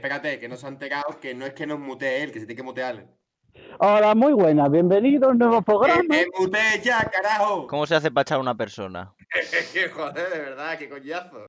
espérate, 0.00 0.40
que 0.40 0.48
no 0.48 0.56
se 0.56 0.64
ha 0.64 0.70
enterado 0.70 1.20
que 1.20 1.34
no 1.34 1.44
es 1.44 1.52
que 1.52 1.66
nos 1.66 1.78
mutee 1.78 2.22
él, 2.22 2.32
que 2.32 2.40
se 2.40 2.46
tiene 2.46 2.56
que 2.56 2.62
mutear. 2.62 3.06
Hola, 3.78 4.14
muy 4.14 4.32
buenas, 4.32 4.70
bienvenido 4.70 5.28
a 5.28 5.32
un 5.32 5.38
nuevo 5.38 5.60
programa. 5.60 6.02
¡Que 6.08 6.26
mutee 6.38 6.80
ya, 6.82 7.00
carajo! 7.00 7.66
¿Cómo 7.66 7.86
se 7.86 7.96
hace 7.96 8.10
para 8.10 8.22
echar 8.22 8.38
a 8.38 8.40
una 8.40 8.54
persona? 8.54 9.12
Joder, 9.94 10.30
de 10.30 10.38
verdad, 10.38 10.78
qué 10.78 10.88
coñazo. 10.88 11.46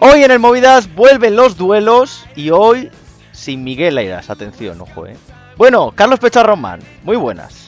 Hoy 0.00 0.24
en 0.24 0.30
el 0.32 0.40
Movidas 0.40 0.92
vuelven 0.92 1.36
los 1.36 1.56
duelos 1.56 2.26
y 2.34 2.50
hoy 2.50 2.90
sin 3.30 3.62
Miguel 3.62 3.98
Airas. 3.98 4.30
Atención, 4.30 4.80
ojo, 4.80 5.06
eh. 5.06 5.16
Bueno, 5.56 5.92
Carlos 5.94 6.18
Pecharromán, 6.18 6.80
muy 7.04 7.16
buenas. 7.16 7.61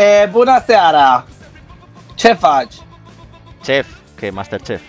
Eh, 0.00 0.28
buonasera. 0.30 1.24
Chef 2.14 2.44
Ach. 2.44 2.72
Chef, 3.64 3.88
que 4.16 4.30
Masterchef. 4.30 4.80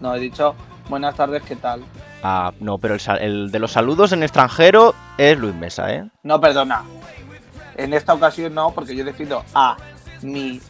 No, 0.00 0.16
he 0.16 0.18
dicho 0.18 0.56
buenas 0.88 1.14
tardes, 1.14 1.44
¿qué 1.44 1.54
tal? 1.54 1.84
Ah, 2.24 2.52
no, 2.58 2.78
pero 2.78 2.96
el, 3.20 3.52
de 3.52 3.58
los 3.60 3.70
saludos 3.70 4.10
en 4.10 4.24
extranjero 4.24 4.96
es 5.16 5.38
Luis 5.38 5.54
Mesa, 5.54 5.94
¿eh? 5.94 6.10
No, 6.24 6.40
perdona. 6.40 6.82
En 7.76 7.94
esta 7.94 8.14
ocasión 8.14 8.52
no, 8.52 8.72
porque 8.72 8.96
yo 8.96 9.04
decido 9.04 9.44
a 9.54 9.76
mi 10.22 10.60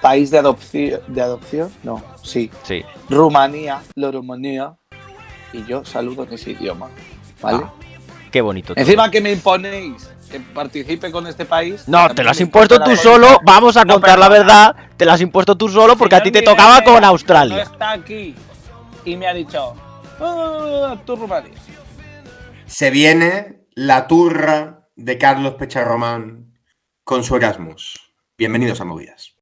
país 0.00 0.30
de 0.30 0.38
adopción. 0.38 1.02
¿De 1.06 1.20
adopción? 1.20 1.70
No, 1.82 2.02
sí. 2.22 2.50
Sí. 2.62 2.82
Rumanía, 3.10 3.82
la 3.94 4.10
Rumanía. 4.10 4.74
Y 5.52 5.66
yo 5.66 5.84
saludo 5.84 6.24
en 6.24 6.32
ese 6.32 6.52
idioma. 6.52 6.88
¿Vale? 7.42 7.64
Ah, 7.66 7.72
qué 8.32 8.40
bonito. 8.40 8.74
todo. 8.74 8.82
Encima 8.82 9.10
que 9.10 9.20
me 9.20 9.32
imponéis 9.32 10.08
que 10.28 10.40
participe 10.40 11.10
con 11.10 11.26
este 11.26 11.44
país. 11.44 11.84
No, 11.88 12.08
te 12.14 12.22
lo 12.22 12.30
has 12.30 12.40
impuesto 12.40 12.78
tú 12.82 12.96
solo. 12.96 13.38
Vamos 13.44 13.76
a 13.76 13.84
No, 13.84 13.94
contar 13.94 14.18
la 14.18 14.28
verdad. 14.28 14.74
Te 14.96 15.04
lo 15.04 15.12
has 15.12 15.20
impuesto 15.20 15.56
tú 15.56 15.68
solo 15.68 15.96
porque 15.96 16.16
a 16.16 16.22
ti 16.22 16.30
te 16.30 16.42
tocaba 16.42 16.80
Miguel 16.80 16.94
con 16.94 17.04
Australia. 17.04 17.56
No 17.56 17.62
está 17.62 17.90
aquí. 17.92 18.34
Y 19.04 19.16
me 19.16 19.26
ha 19.26 19.34
dicho. 19.34 19.74
"Ah, 20.20 20.96
tú 21.06 21.16
Rumanía. 21.16 21.52
Se 22.66 22.90
viene 22.90 23.64
la 23.74 24.06
turra 24.06 24.88
de 24.96 25.16
Carlos 25.18 25.54
Pecharromán 25.54 26.58
con 27.04 27.24
su 27.24 27.36
Erasmus. 27.36 27.98
Bienvenidos 28.36 28.80
a 28.80 28.84
Movidas. 28.84 29.34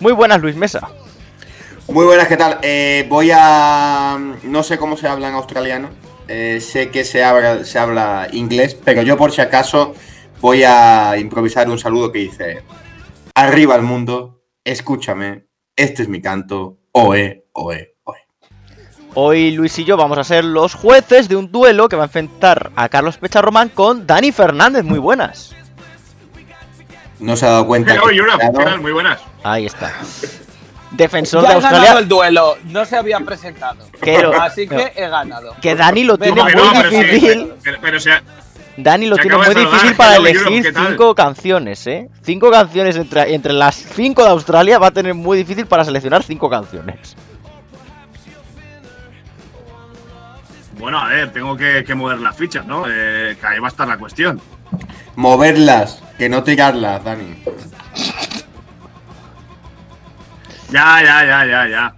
Muy 0.00 0.12
buenas, 0.12 0.40
Luis 0.40 0.56
Mesa. 0.56 0.88
Muy 1.88 2.06
buenas, 2.06 2.28
¿qué 2.28 2.36
tal? 2.36 2.58
Eh, 2.62 3.06
voy 3.08 3.30
a... 3.34 4.18
No 4.44 4.62
sé 4.62 4.78
cómo 4.78 4.96
se 4.96 5.08
habla 5.08 5.28
en 5.28 5.34
australiano. 5.34 5.90
eh, 6.28 6.60
sé 6.60 6.90
que 6.90 7.04
se 7.04 7.22
habla, 7.24 7.64
se 7.64 7.78
habla 7.78 8.28
inglés, 8.32 8.74
pero 8.82 9.02
yo 9.02 9.16
por 9.16 9.32
si 9.32 9.40
acaso 9.40 9.94
voy 10.40 10.62
a 10.64 11.16
improvisar 11.18 11.68
un 11.68 11.78
saludo 11.78 12.12
que 12.12 12.20
dice... 12.20 12.62
Arriba 13.34 13.74
el 13.76 13.82
mundo, 13.82 14.42
escúchame, 14.62 15.46
este 15.74 16.02
es 16.02 16.08
mi 16.08 16.20
canto, 16.20 16.76
oe, 16.92 17.46
oe, 17.54 17.94
oe. 18.04 18.18
Hoy 19.14 19.52
Luis 19.52 19.78
y 19.78 19.84
yo 19.86 19.96
vamos 19.96 20.18
a 20.18 20.24
ser 20.24 20.44
los 20.44 20.74
jueces 20.74 21.30
de 21.30 21.36
un 21.36 21.50
duelo 21.50 21.88
que 21.88 21.96
va 21.96 22.02
a 22.02 22.06
enfrentar 22.06 22.72
a 22.76 22.90
Carlos 22.90 23.16
Pecharromán 23.16 23.70
con 23.70 24.06
Dani 24.06 24.32
Fernández. 24.32 24.84
Muy 24.84 24.98
buenas. 24.98 25.54
No 27.20 27.34
se 27.36 27.46
ha 27.46 27.50
dado 27.52 27.66
cuenta. 27.66 27.94
Que- 28.06 28.16
¿Qué 28.16 28.64
tal? 28.64 28.80
Muy 28.82 28.92
buenas. 28.92 29.18
Ahí 29.42 29.64
está. 29.64 29.90
Defensor 30.92 31.42
Ya 31.42 31.48
de 31.50 31.54
he 31.54 31.60
ganado 31.60 31.76
Australia. 31.78 32.00
el 32.02 32.08
duelo. 32.08 32.56
No 32.64 32.84
se 32.84 32.96
había 32.96 33.18
presentado. 33.20 33.84
Así 34.40 34.68
que 34.68 34.92
he 34.94 35.08
ganado. 35.08 35.54
Que 35.60 35.74
Dani 35.74 36.04
lo 36.04 36.18
tiene 36.18 36.42
muy 36.42 36.52
no, 36.54 36.82
difícil. 36.90 37.52
pero, 37.62 37.78
pero 37.80 38.00
sea- 38.00 38.22
Dani 38.76 39.06
lo 39.06 39.16
tiene 39.16 39.36
muy 39.36 39.46
saludar, 39.46 39.70
difícil 39.70 39.96
para 39.96 40.16
elegir 40.16 40.72
cinco 40.74 41.14
canciones, 41.14 41.86
¿eh? 41.86 42.08
Cinco 42.22 42.50
canciones 42.50 42.96
entre, 42.96 43.34
entre 43.34 43.52
las 43.52 43.74
cinco 43.74 44.22
de 44.24 44.30
Australia 44.30 44.78
va 44.78 44.86
a 44.88 44.90
tener 44.90 45.12
muy 45.14 45.36
difícil 45.36 45.66
para 45.66 45.84
seleccionar 45.84 46.22
cinco 46.22 46.48
canciones. 46.48 47.14
Bueno, 50.78 50.98
a 50.98 51.08
ver, 51.08 51.32
tengo 51.32 51.56
que, 51.56 51.84
que 51.84 51.94
mover 51.94 52.18
las 52.20 52.36
fichas, 52.36 52.66
¿no? 52.66 52.84
Eh, 52.88 53.36
que 53.40 53.46
ahí 53.46 53.58
va 53.60 53.68
a 53.68 53.70
estar 53.70 53.86
la 53.86 53.98
cuestión. 53.98 54.40
Moverlas, 55.16 56.02
que 56.18 56.28
no 56.28 56.42
tirarlas, 56.42 57.04
Dani. 57.04 57.42
Ya, 60.72 61.02
ya, 61.02 61.24
ya, 61.24 61.46
ya, 61.46 61.68
ya. 61.68 61.94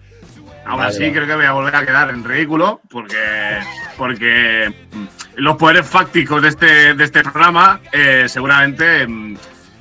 Ahora 0.67 0.85
Vale, 0.87 0.95
sí 0.95 1.01
vale. 1.01 1.13
creo 1.13 1.27
que 1.27 1.35
voy 1.37 1.45
a 1.45 1.53
volver 1.53 1.77
a 1.77 1.85
quedar 1.87 2.11
en 2.11 2.25
ridículo 2.25 2.81
porque 2.91 3.59
porque 3.99 4.73
mm, 4.93 5.05
los 5.37 5.57
poderes 5.57 5.87
fácticos 5.87 6.41
de 6.43 6.49
este, 6.49 6.95
de 6.95 7.05
este 7.05 7.23
programa 7.23 7.81
eh, 7.93 8.25
seguramente 8.29 9.07
mm, 9.07 9.37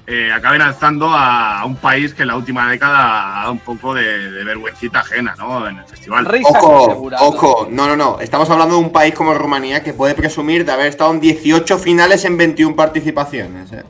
eh, 0.05 0.31
acaben 0.33 0.61
alzando 0.61 1.09
a, 1.09 1.61
a 1.61 1.65
un 1.65 1.77
país 1.77 2.13
que 2.13 2.23
en 2.23 2.27
la 2.27 2.35
última 2.35 2.69
década 2.69 2.97
ha 2.99 3.39
dado 3.43 3.53
un 3.53 3.59
poco 3.59 3.93
de, 3.93 4.29
de 4.31 4.43
vergüencita 4.43 4.99
ajena, 4.99 5.33
¿no? 5.37 5.65
En 5.65 5.77
el 5.77 5.85
festival. 5.85 6.27
Ojo, 6.43 7.09
ojo, 7.21 7.67
no, 7.71 7.87
no, 7.87 7.95
no. 7.95 8.19
Estamos 8.19 8.49
hablando 8.49 8.75
de 8.75 8.81
un 8.81 8.91
país 8.91 9.15
como 9.15 9.33
Rumanía 9.33 9.81
que 9.81 9.93
puede 9.93 10.13
presumir 10.15 10.65
de 10.65 10.73
haber 10.73 10.87
estado 10.87 11.11
en 11.13 11.21
18 11.21 11.77
finales 11.79 12.25
en 12.25 12.35
21 12.35 12.75
participaciones. 12.75 13.71
¿eh? 13.71 13.83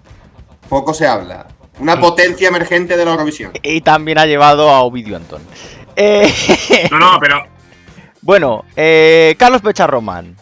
Poco 0.69 0.93
se 0.93 1.07
habla. 1.07 1.47
Una 1.79 1.99
potencia 1.99 2.47
emergente 2.47 2.95
de 2.95 3.03
la 3.05 3.11
Eurovisión. 3.11 3.51
Y 3.61 3.81
también 3.81 4.17
ha 4.19 4.25
llevado 4.25 4.69
a 4.69 4.81
Ovidio 4.81 5.15
Antón. 5.17 5.41
Eh, 5.95 6.31
No, 6.91 6.99
no, 6.99 7.19
pero 7.19 7.43
bueno, 8.21 8.63
eh, 8.75 9.35
Carlos 9.37 9.61
Pecharromán. 9.61 10.35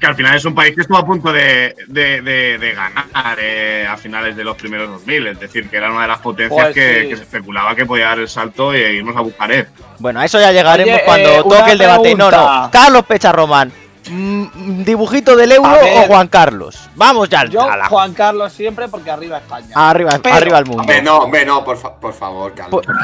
que 0.00 0.06
al 0.06 0.14
final 0.16 0.36
es 0.36 0.44
un 0.44 0.54
país 0.54 0.74
que 0.74 0.80
estuvo 0.82 0.96
a 0.98 1.04
punto 1.06 1.32
de, 1.32 1.74
de- 1.88 2.20
de- 2.22 2.58
de 2.58 2.72
ganar 2.72 3.38
eh, 3.40 3.86
a 3.88 3.96
finales 3.96 4.34
de 4.36 4.44
los 4.44 4.56
primeros 4.56 4.88
2000. 4.90 5.26
Es 5.28 5.40
decir, 5.40 5.68
que 5.68 5.76
era 5.76 5.90
una 5.92 6.02
de 6.02 6.08
las 6.08 6.18
potencias 6.18 6.66
Pues 6.66 6.74
que, 6.74 7.02
sí. 7.02 7.08
que 7.10 7.16
se 7.16 7.22
especulaba 7.24 7.74
que 7.74 7.84
podía 7.86 8.06
dar 8.06 8.18
el 8.20 8.28
salto 8.28 8.72
e 8.72 8.94
irnos 8.94 9.16
a 9.16 9.20
Bucarest. 9.20 9.70
Bueno, 9.98 10.20
a 10.20 10.24
eso 10.24 10.40
ya 10.40 10.52
llegaremos 10.52 10.94
Oye, 10.94 11.04
cuando 11.04 11.28
eh, 11.30 11.42
toque 11.42 11.72
el 11.72 11.78
debate. 11.78 12.14
No, 12.14 12.30
no. 12.30 12.68
Carlos 12.72 13.04
Pecharromán. 13.06 13.72
Mm, 14.10 14.84
¿Dibujito 14.84 15.36
del 15.36 15.52
euro 15.52 15.70
o 15.72 16.02
Juan 16.06 16.28
Carlos? 16.28 16.88
Vamos 16.94 17.28
ya 17.28 17.44
Yo, 17.46 17.62
a 17.62 17.76
la- 17.76 17.88
Juan 17.88 18.14
Carlos, 18.14 18.52
siempre 18.52 18.88
porque 18.88 19.10
arriba 19.10 19.38
España. 19.38 19.68
arriba, 19.74 20.10
Pero- 20.22 20.34
arriba 20.36 20.58
al 20.58 20.66
mundo. 20.66 20.84
No, 21.02 21.28
no, 21.46 21.64
por, 21.64 21.76
fa- 21.76 21.94
por 21.98 22.12
favor, 22.14 22.54
Carlos. 22.54 22.84
Pues, 22.86 22.96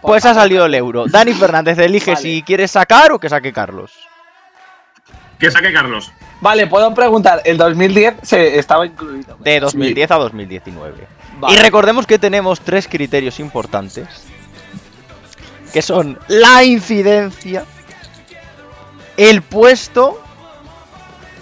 pues 0.00 0.24
ha 0.26 0.34
salido 0.34 0.66
el 0.66 0.74
euro. 0.74 1.04
Dani 1.06 1.32
Fernández 1.32 1.78
elige 1.78 2.12
Vale. 2.12 2.22
si 2.22 2.42
quiere 2.42 2.66
sacar 2.68 3.12
o 3.12 3.18
que 3.18 3.28
saque 3.28 3.52
Carlos. 3.52 3.92
¿Qué 5.38 5.50
saque 5.50 5.72
Carlos? 5.72 6.12
Vale, 6.40 6.66
puedo 6.68 6.92
preguntar. 6.94 7.42
El 7.44 7.56
2010 7.56 8.14
se 8.22 8.58
estaba 8.58 8.86
incluido. 8.86 9.36
De 9.40 9.58
2010 9.60 10.10
a 10.10 10.16
2019. 10.16 11.06
Vale. 11.40 11.54
Y 11.54 11.58
recordemos 11.58 12.06
que 12.06 12.18
tenemos 12.18 12.60
tres 12.60 12.86
criterios 12.86 13.40
importantes. 13.40 14.06
Que 15.72 15.82
son 15.82 16.18
la 16.28 16.62
incidencia, 16.62 17.64
el 19.16 19.42
puesto 19.42 20.21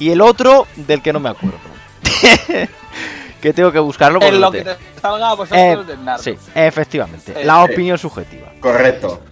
y 0.00 0.10
el 0.10 0.20
otro 0.20 0.66
del 0.74 1.00
que 1.02 1.12
no 1.12 1.20
me 1.20 1.28
acuerdo. 1.28 1.58
que 3.40 3.52
tengo 3.52 3.70
que 3.72 3.78
buscarlo 3.78 4.20
En 4.20 4.40
lo 4.40 4.50
que 4.50 4.62
te 4.64 4.76
salga 5.00 5.34
vosotros 5.34 5.58
Eh, 5.58 5.84
del 5.86 6.04
nardo. 6.04 6.22
sí, 6.22 6.36
efectivamente. 6.54 7.40
Eh, 7.40 7.44
la 7.44 7.62
opinión 7.64 7.96
subjetiva. 7.98 8.52
Correcto. 8.60 9.22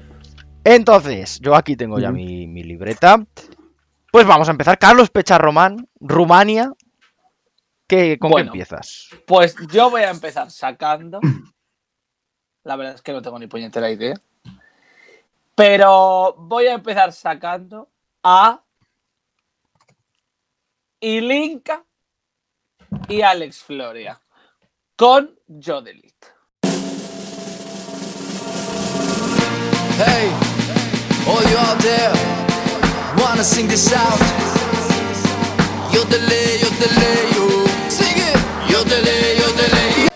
Entonces, 0.65 1.41
yo 1.41 1.55
aquí 1.55 1.77
tengo 1.77 1.99
ya 1.99 2.11
mi, 2.11 2.47
mi 2.47 2.63
libreta. 2.63 3.25
Pues 4.13 4.27
vamos 4.27 4.49
a 4.49 4.53
empezar. 4.53 4.79
Carlos 4.79 5.11
Pecharromán, 5.11 5.89
Rumania. 6.01 6.73
¿Qué, 7.87 8.19
¿Con 8.19 8.31
Bueno. 8.31 8.45
qué 8.53 8.59
empiezas? 8.59 9.09
Pues 9.27 9.55
yo 9.71 9.91
voy 9.91 10.03
a 10.03 10.11
empezar 10.11 10.51
sacando. 10.51 11.21
La 12.65 12.77
verdad 12.77 12.95
es 12.95 13.03
que 13.03 13.13
no 13.13 13.23
tengo 13.23 13.39
ni 13.39 13.47
puñetera 13.47 13.91
idea. 13.91 14.15
Pero 15.55 16.35
voy 16.39 16.67
a 16.67 16.75
empezar 16.75 17.13
sacando 17.13 17.89
a 18.23 18.63
Ilinka 21.01 21.85
y 23.09 23.23
Alex 23.23 23.59
Floria 23.59 24.21
con 24.97 25.39
Jodelit. 25.47 26.27
Hey, 29.97 30.31
all 31.29 31.43
you 31.49 31.57
out 31.57 31.79
there, 31.79 32.13
wanna 33.17 33.45
sing 33.45 33.69
this 33.69 33.93
out? 33.93 34.19
Yo 35.93 36.03
te 36.05 36.19
leo, 36.19 36.59
yo 36.63 36.69
te 36.79 36.89
leo, 37.01 37.67
sing 37.89 38.17
it. 38.17 38.37
Yo 38.69 38.83
te 38.83 39.01
leo, 39.01 39.39
yo 39.39 39.55
te 39.55 39.69
leo. 39.69 40.09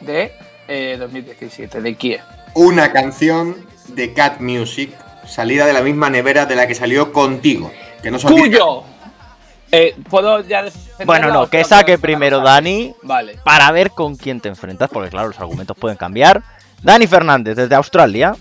de 0.00 0.32
eh, 0.66 0.96
2017, 0.98 1.80
de 1.80 1.94
Kiev. 1.94 2.20
Una 2.54 2.92
canción 2.92 3.64
de 3.88 4.12
Cat 4.12 4.40
Music, 4.40 4.90
salida 5.24 5.66
de 5.66 5.72
la 5.72 5.82
misma 5.82 6.10
nevera 6.10 6.46
de 6.46 6.56
la 6.56 6.66
que 6.66 6.74
salió 6.74 7.12
contigo. 7.12 7.70
Que 8.02 8.10
no 8.10 8.18
olvide. 8.18 8.40
¡Cuyo! 8.40 8.95
Eh, 9.72 9.94
¿Puedo 10.08 10.40
ya 10.42 10.62
defenderla 10.62 11.04
Bueno, 11.04 11.28
no, 11.32 11.50
que 11.50 11.64
saque 11.64 11.98
primero? 11.98 12.40
Dani 12.40 12.94
Vale. 13.02 13.38
para 13.44 13.70
ver 13.72 13.90
con 13.90 14.16
quién 14.16 14.40
te 14.40 14.48
enfrentas, 14.48 14.88
porque 14.90 15.10
claro, 15.10 15.28
los 15.28 15.40
argumentos 15.40 15.76
pueden 15.76 15.96
cambiar. 15.96 16.42
Dani 16.82 17.06
Fernández, 17.06 17.56
desde 17.56 17.74
Australia. 17.74 18.34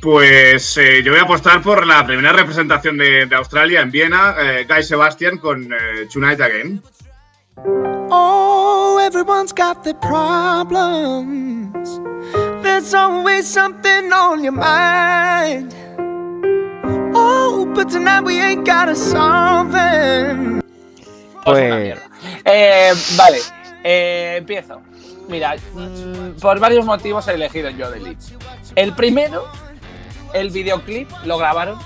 Pues 0.00 0.76
eh, 0.76 1.02
yo 1.02 1.12
voy 1.12 1.20
a 1.20 1.24
apostar 1.24 1.62
por 1.62 1.86
la 1.86 2.06
primera 2.06 2.32
representación 2.32 2.96
de, 2.98 3.26
de 3.26 3.36
Australia 3.36 3.80
en 3.80 3.90
Viena, 3.90 4.36
eh, 4.38 4.66
Guy 4.68 4.82
Sebastian 4.82 5.38
con 5.38 5.72
eh, 5.72 6.06
Tonight 6.12 6.40
Again. 6.40 6.82
Oh, 8.10 9.00
everyone's 9.04 9.52
got 9.52 9.82
their 9.82 9.98
problems. 9.98 12.00
There's 12.62 12.94
always 12.94 13.46
something 13.46 14.12
on 14.12 14.44
your 14.44 14.52
mind. 14.52 15.74
Pues 21.44 21.54
una 21.54 21.64
Pues. 21.70 21.76
mierda. 21.76 22.02
Eh, 22.44 22.92
vale, 23.16 23.38
eh, 23.84 24.34
empiezo. 24.38 24.80
Mira, 25.28 25.54
mm, 25.74 26.40
por 26.40 26.58
varios 26.58 26.84
motivos 26.84 27.28
he 27.28 27.34
elegido 27.34 27.70
yo 27.70 27.90
de 27.90 28.00
Leeds. 28.00 28.32
El 28.74 28.92
primero, 28.94 29.46
el 30.32 30.50
videoclip 30.50 31.10
lo 31.24 31.38
grabaron 31.38 31.78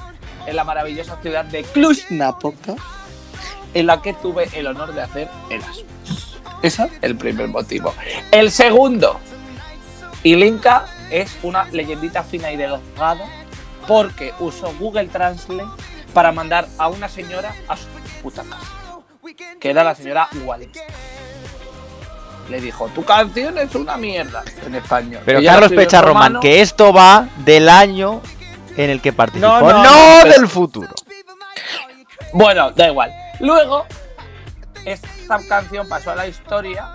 en 0.46 0.56
la 0.56 0.64
maravillosa 0.64 1.18
ciudad 1.20 1.44
de 1.44 1.64
Cluj-Napoca, 1.64 2.76
en 3.74 3.86
la 3.86 4.00
que 4.02 4.14
tuve 4.14 4.48
el 4.54 4.66
honor 4.66 4.94
de 4.94 5.02
hacer 5.02 5.28
Erasmus. 5.50 6.38
Ese 6.62 6.84
es 6.84 6.90
el 7.02 7.16
primer 7.16 7.48
motivo. 7.48 7.94
El 8.30 8.50
segundo, 8.50 9.18
Ilinka 10.22 10.86
es 11.10 11.36
una 11.42 11.64
leyendita 11.66 12.22
fina 12.22 12.52
y 12.52 12.56
delgada 12.56 13.24
porque 13.90 14.32
usó 14.38 14.72
Google 14.78 15.08
Translate 15.08 15.66
para 16.14 16.30
mandar 16.30 16.68
a 16.78 16.86
una 16.86 17.08
señora 17.08 17.52
a 17.66 17.76
su 17.76 17.86
puta 18.22 18.44
casa 18.44 18.70
que 19.58 19.68
era 19.68 19.82
la 19.82 19.96
señora 19.96 20.28
Wallis. 20.44 20.68
Le 22.48 22.60
dijo, 22.60 22.86
tu 22.94 23.04
canción 23.04 23.58
es 23.58 23.74
una 23.74 23.96
mierda 23.96 24.44
en 24.64 24.76
español. 24.76 25.22
Pero 25.26 25.40
Ella 25.40 25.54
Carlos 25.54 25.72
Pecharroman, 25.72 26.14
romano. 26.34 26.40
que 26.40 26.60
esto 26.60 26.92
va 26.92 27.28
del 27.38 27.68
año 27.68 28.20
en 28.76 28.90
el 28.90 29.00
que 29.00 29.12
participó, 29.12 29.48
No, 29.48 29.60
no, 29.60 29.72
no, 29.72 29.82
no, 29.82 30.22
pero- 30.22 30.34
del 30.36 30.48
futuro. 30.48 30.88
Bueno, 32.32 32.70
da 32.70 32.86
igual. 32.88 33.12
Luego, 33.40 33.86
esta 34.84 35.40
canción 35.48 35.88
pasó 35.88 36.12
a 36.12 36.14
la 36.14 36.28
historia 36.28 36.88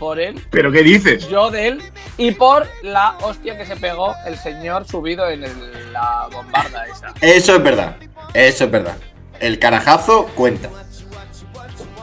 por 0.00 0.18
él, 0.18 0.42
¿Pero 0.50 0.72
qué 0.72 0.82
dices? 0.82 1.28
yo 1.28 1.50
de 1.50 1.68
él, 1.68 1.82
y 2.16 2.32
por 2.32 2.66
la 2.82 3.16
hostia 3.20 3.56
que 3.56 3.64
se 3.66 3.76
pegó 3.76 4.14
el 4.26 4.36
señor 4.38 4.84
subido 4.88 5.28
en 5.30 5.44
el- 5.44 5.92
la 5.92 6.26
bombarda 6.32 6.86
esa. 6.86 7.12
Eso 7.20 7.54
es 7.56 7.62
verdad. 7.62 7.96
Eso 8.34 8.64
es 8.64 8.70
verdad. 8.70 8.96
El 9.38 9.58
carajazo 9.60 10.26
cuenta. 10.34 10.68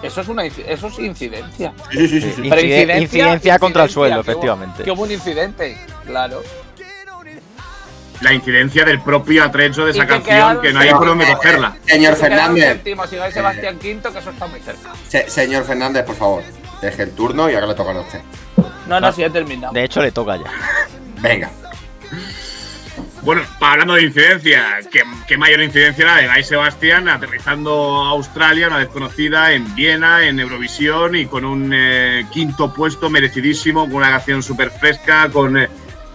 Eso 0.04 0.22
es 0.22 0.28
una 0.28 0.46
eso 0.46 0.88
es 0.88 1.00
incidencia. 1.00 1.74
Sí, 1.92 2.08
sí, 2.08 2.22
sí. 2.22 2.32
sí. 2.36 2.44
Pero 2.48 2.62
Incide- 2.62 3.02
incidencia 3.02 3.58
contra 3.60 3.84
el 3.84 3.90
incidencia, 3.90 3.94
suelo, 3.94 4.16
que 4.16 4.22
hubo- 4.22 4.32
efectivamente. 4.32 4.84
Que 4.84 4.92
hubo 4.92 5.04
un 5.04 5.12
incidente, 5.12 5.78
claro. 6.06 6.44
La 8.22 8.34
incidencia 8.34 8.84
del 8.84 9.00
propio 9.02 9.44
atrecho 9.44 9.86
de 9.86 9.92
esa 9.92 10.08
que 10.08 10.14
canción, 10.22 10.60
que 10.62 10.74
no 10.74 10.80
hay 10.80 10.90
por 10.92 11.06
dónde 11.06 11.28
cogerla. 11.28 11.78
Señor 11.86 12.16
Fernández. 12.16 12.64
séptimos 12.66 13.14
y 13.14 13.16
Gai 13.16 13.32
Sebastián 13.32 13.78
quinto, 13.78 14.12
que 14.12 14.20
eso 14.20 14.30
está 14.32 14.48
muy 14.48 14.60
cerca. 14.60 14.92
se- 15.08 15.30
señor 15.30 15.64
Fernández, 15.66 16.04
por 16.04 16.16
favor. 16.16 16.44
Deje 16.82 17.04
el 17.04 17.12
turno 17.12 17.50
y 17.50 17.56
ahora 17.56 17.68
le 17.68 17.76
toca 17.76 17.92
a 17.92 18.02
usted. 18.02 18.22
No, 18.88 19.00
no, 19.00 19.12
sí, 19.12 19.24
he 19.24 19.30
terminado. 19.30 19.74
De 19.74 19.84
hecho, 19.84 20.02
le 20.02 20.12
toca 20.12 20.38
ya. 20.38 20.52
Venga. 21.22 21.50
Bueno, 23.24 23.42
hablando 23.60 23.96
de 23.96 24.04
incidencia, 24.04 24.80
¿qué, 24.90 25.02
qué 25.28 25.38
mayor 25.38 25.62
incidencia 25.62 26.06
la 26.06 26.16
de 26.18 26.28
Guy 26.28 26.44
Sebastian 26.44 27.10
aterrizando 27.10 28.06
a 28.06 28.10
Australia, 28.12 28.68
una 28.68 28.80
desconocida, 28.80 29.52
en 29.52 29.76
Viena, 29.76 30.26
en 30.26 30.40
Eurovisión 30.40 31.16
y 31.16 31.26
con 31.26 31.44
un 31.44 31.72
eh, 31.74 32.26
quinto 32.32 32.74
puesto 32.74 33.10
merecidísimo, 33.10 33.86
con 33.86 33.96
una 33.96 34.12
canción 34.12 34.42
súper 34.42 34.70
fresca, 34.72 35.30
con, 35.30 35.58
eh, 35.58 35.68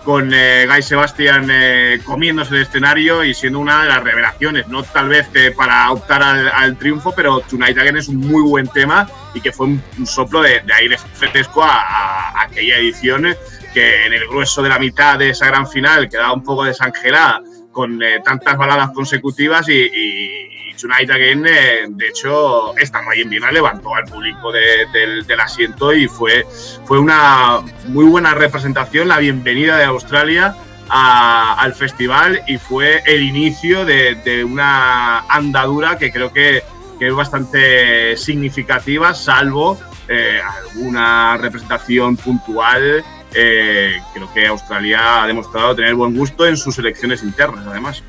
con 0.04 0.30
eh, 0.34 0.66
Guy 0.68 0.82
Sebastian 0.82 1.48
eh, 1.50 2.00
comiéndose 2.04 2.54
el 2.56 2.62
escenario 2.62 3.22
y 3.24 3.34
siendo 3.34 3.58
una 3.60 3.82
de 3.82 3.88
las 3.88 4.02
revelaciones, 4.02 4.66
no 4.68 4.82
tal 4.82 5.08
vez 5.08 5.28
que 5.28 5.52
para 5.52 5.90
optar 5.90 6.22
al, 6.22 6.48
al 6.48 6.76
triunfo, 6.76 7.12
pero 7.14 7.40
Tonight 7.40 7.78
Again 7.78 7.96
es 7.96 8.08
un 8.08 8.16
muy 8.16 8.42
buen 8.42 8.66
tema 8.68 9.08
y 9.34 9.40
que 9.40 9.52
fue 9.52 9.66
un, 9.66 9.82
un 9.98 10.06
soplo 10.06 10.42
de, 10.42 10.60
de 10.60 10.74
aire 10.74 10.98
fresco 10.98 11.62
a, 11.62 11.76
a- 11.76 12.40
a 12.40 12.42
aquella 12.42 12.76
edición 12.78 13.34
que 13.72 14.06
en 14.06 14.12
el 14.12 14.26
grueso 14.28 14.62
de 14.62 14.68
la 14.68 14.78
mitad 14.78 15.18
de 15.18 15.30
esa 15.30 15.46
gran 15.46 15.66
final 15.68 16.08
quedaba 16.08 16.32
un 16.32 16.42
poco 16.44 16.64
desangelada 16.64 17.40
con 17.70 18.02
eh, 18.02 18.20
tantas 18.24 18.56
baladas 18.58 18.90
consecutivas 18.90 19.66
y- 19.68 19.72
y 19.72 20.51
Tonight 20.82 21.10
Again, 21.10 21.46
eh, 21.46 21.86
de 21.88 22.08
hecho, 22.08 22.76
estando 22.76 23.12
ahí 23.12 23.20
en 23.20 23.30
Viena, 23.30 23.52
levantó 23.52 23.94
al 23.94 24.04
público 24.04 24.50
de- 24.50 24.86
del, 24.92 25.40
asiento 25.40 25.92
y 25.92 26.08
fue, 26.08 26.44
fue 26.84 26.98
una 26.98 27.60
muy 27.86 28.04
buena 28.04 28.34
representación, 28.34 29.06
la 29.06 29.18
bienvenida 29.18 29.76
de 29.76 29.84
Australia 29.84 30.56
al 30.88 31.74
festival 31.74 32.42
y 32.48 32.58
fue 32.58 33.02
el 33.06 33.22
inicio 33.22 33.84
de, 33.86 34.44
una 34.44 35.20
andadura 35.20 35.96
que 35.96 36.12
creo 36.12 36.32
que, 36.32 36.62
que 36.98 37.06
es 37.08 37.14
bastante 37.14 38.16
significativa, 38.16 39.14
salvo 39.14 39.78
eh, 40.08 40.40
alguna 40.42 41.38
representación 41.38 42.16
puntual 42.16 43.02
eh, 43.34 43.98
creo 44.12 44.32
que 44.32 44.46
Australia 44.46 45.22
ha 45.22 45.26
demostrado 45.26 45.74
tener 45.74 45.94
buen 45.94 46.14
gusto 46.14 46.46
en 46.46 46.56
sus 46.56 46.78
elecciones 46.78 47.22
internas, 47.22 47.66
además. 47.66 48.02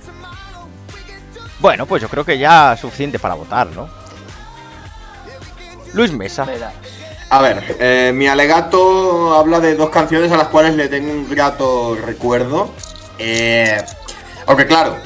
Bueno, 1.63 1.85
pues 1.85 2.01
yo 2.01 2.09
creo 2.09 2.25
que 2.25 2.37
ya 2.37 2.73
es 2.73 2.81
suficiente 2.81 3.19
para 3.19 3.35
votar, 3.35 3.67
¿no? 3.67 3.87
Luis 5.93 6.11
Mesa. 6.11 6.45
A 7.29 7.41
ver, 7.41 7.77
eh, 7.79 8.11
mi 8.13 8.27
alegato 8.27 9.33
habla 9.33 9.61
de 9.61 9.73
dos 9.75 9.89
canciones 9.89 10.29
a 10.33 10.35
las 10.35 10.49
cuales 10.49 10.75
le 10.75 10.89
tengo 10.89 11.09
un 11.09 11.29
grato 11.29 11.95
recuerdo. 11.95 12.69
Eh, 13.17 13.81
aunque 14.45 14.67
claro, 14.67 14.97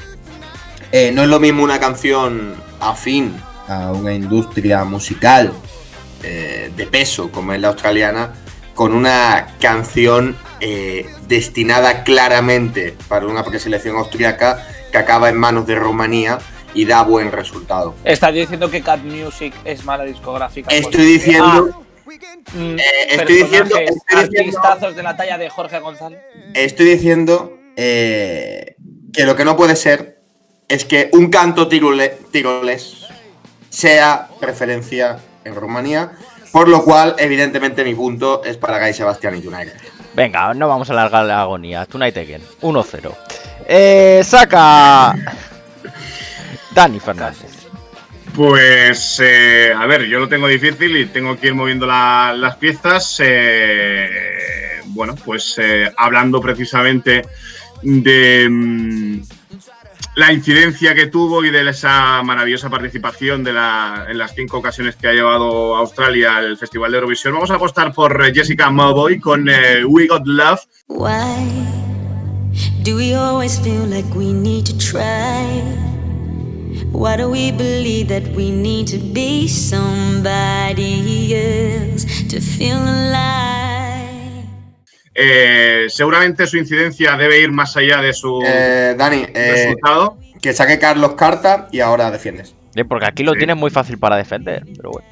eh, 0.92 1.12
no 1.14 1.22
es 1.22 1.30
lo 1.30 1.40
mismo 1.40 1.62
una 1.62 1.80
canción 1.80 2.56
afín 2.80 3.40
a 3.68 3.92
una 3.92 4.12
industria 4.16 4.84
musical 4.84 5.54
eh, 6.24 6.72
de 6.76 6.88
peso 6.88 7.32
como 7.32 7.54
es 7.54 7.62
la 7.62 7.68
australiana, 7.68 8.34
con 8.74 8.94
una 8.94 9.50
canción 9.62 10.36
eh, 10.60 11.06
destinada 11.28 12.04
claramente 12.04 12.98
para 13.08 13.28
una 13.28 13.44
preselección 13.44 13.96
austriaca 13.96 14.66
que 14.92 14.98
acaba 14.98 15.30
en 15.30 15.38
manos 15.38 15.66
de 15.68 15.76
Rumanía 15.76 16.38
y 16.74 16.86
da 16.86 17.02
buen 17.04 17.32
resultado. 17.32 17.96
Estás 18.04 18.34
diciendo 18.34 18.70
que 18.70 18.82
Cat 18.82 19.02
Music 19.02 19.54
es 19.66 19.84
mala 19.86 20.04
discográfica. 20.04 20.70
Estoy 20.72 20.92
porque- 20.92 21.06
diciendo, 21.06 21.84
Ah, 22.10 22.10
mm, 22.56 22.80
Eh, 22.80 22.84
estoy 23.10 23.36
diciendo- 23.36 23.76
estoy 23.78 24.30
diciendo- 24.30 24.92
de 24.96 25.04
la 25.04 25.18
talla 25.18 25.38
de 25.38 25.50
Jorge 25.50 25.80
González. 25.80 26.20
estoy 26.54 26.86
diciendo 26.86 27.54
eh, 27.80 28.76
que 29.14 29.24
lo 29.26 29.36
que 29.36 29.46
no 29.46 29.56
puede 29.56 29.76
ser 29.76 30.20
es 30.68 30.84
que 30.86 31.10
un 31.14 31.30
canto 31.30 31.68
tirole- 31.70 32.18
tirolés 32.32 33.06
sea 33.70 34.30
referencia 34.42 35.20
en 35.44 35.54
Rumanía, 35.56 36.12
por 36.52 36.68
lo 36.70 36.84
cual, 36.84 37.16
evidentemente, 37.20 37.84
mi 37.84 37.94
punto 37.94 38.44
es 38.44 38.58
para 38.58 38.80
Guy 38.80 38.94
Sebastián 38.94 39.36
y 39.36 39.46
United. 39.46 39.74
Venga, 40.16 40.54
no 40.56 40.68
vamos 40.68 40.90
a 40.90 40.94
alargar 40.94 41.26
la 41.26 41.42
agonía. 41.42 41.86
Tonight 41.86 42.18
again. 42.18 42.42
1-0. 42.62 43.16
Eh, 43.70 44.22
saca. 44.24 45.14
Dani 46.74 47.00
Fernández. 47.00 47.68
Pues, 48.34 49.20
eh, 49.22 49.74
a 49.76 49.86
ver, 49.88 50.06
yo 50.06 50.20
lo 50.20 50.30
tengo 50.30 50.48
difícil 50.48 50.96
y 50.96 51.06
tengo 51.08 51.38
que 51.40 51.48
ir 51.48 51.54
moviendo 51.56 51.86
la- 51.88 52.34
las 52.38 52.56
piezas. 52.58 53.18
eh, 53.20 54.82
bueno, 54.88 55.16
pues 55.26 55.56
eh, 55.58 55.92
hablando 55.98 56.40
precisamente 56.40 57.24
de 57.84 58.48
mm, 58.50 59.22
la 60.16 60.32
incidencia 60.32 60.96
que 60.96 61.08
tuvo 61.08 61.44
y 61.44 61.50
de 61.52 61.68
esa 61.70 62.22
maravillosa 62.24 62.70
participación 62.70 63.44
de 63.44 63.54
la, 63.54 64.06
en 64.08 64.18
las 64.18 64.34
cinco 64.34 64.58
ocasiones 64.60 64.96
que 64.96 65.08
ha 65.08 65.14
llevado 65.14 65.76
Australia 65.76 66.38
al 66.38 66.58
Festival 66.58 66.92
de 66.92 66.98
Eurovisión, 66.98 67.34
vamos 67.34 67.52
a 67.52 67.56
apostar 67.56 67.92
por 67.94 68.24
Jessica 68.34 68.70
Mauboy 68.70 69.20
con 69.20 69.48
eh, 69.50 69.84
We 69.86 70.08
Got 70.08 70.26
Love. 70.26 70.62
Why 70.88 71.87
do 72.88 72.96
we 72.96 73.14
always 73.14 73.60
feel 73.60 73.84
like 73.86 74.08
we 74.16 74.32
need 74.32 74.66
to 74.66 74.78
try? 74.78 75.44
Why 76.94 77.18
do 77.18 77.30
we 77.30 77.52
believe 77.52 78.08
that 78.08 78.34
we 78.34 78.50
need 78.50 78.88
to 78.88 78.98
be 78.98 79.46
somebody 79.50 81.34
else 81.36 82.06
to 82.30 82.40
feel 82.40 82.78
alive? 82.78 84.46
Eh, 85.14 85.88
seguramente 85.90 86.48
su 86.48 86.56
incidencia 86.58 87.18
debe 87.18 87.42
ir 87.42 87.52
más 87.52 87.76
allá 87.76 88.02
de 88.02 88.14
su 88.14 88.42
Eh, 88.46 88.96
Dani, 88.98 89.26
eh, 89.34 89.52
resultado. 89.52 90.18
que 90.42 90.54
saque 90.54 90.80
Carlos 90.80 91.16
carta 91.16 91.68
y 91.74 91.82
ahora 91.82 92.10
defiendes. 92.10 92.56
Bien, 92.74 92.88
porque 92.88 93.06
aquí 93.06 93.24
lo 93.24 93.34
Sí. 93.34 93.40
tienes 93.40 93.58
muy 93.58 93.70
fácil 93.70 93.98
para 93.98 94.16
defender, 94.16 94.64
pero 94.78 94.92
bueno. 94.92 95.08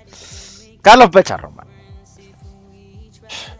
Carlos 0.81 1.09
Pecharroman. 1.09 1.74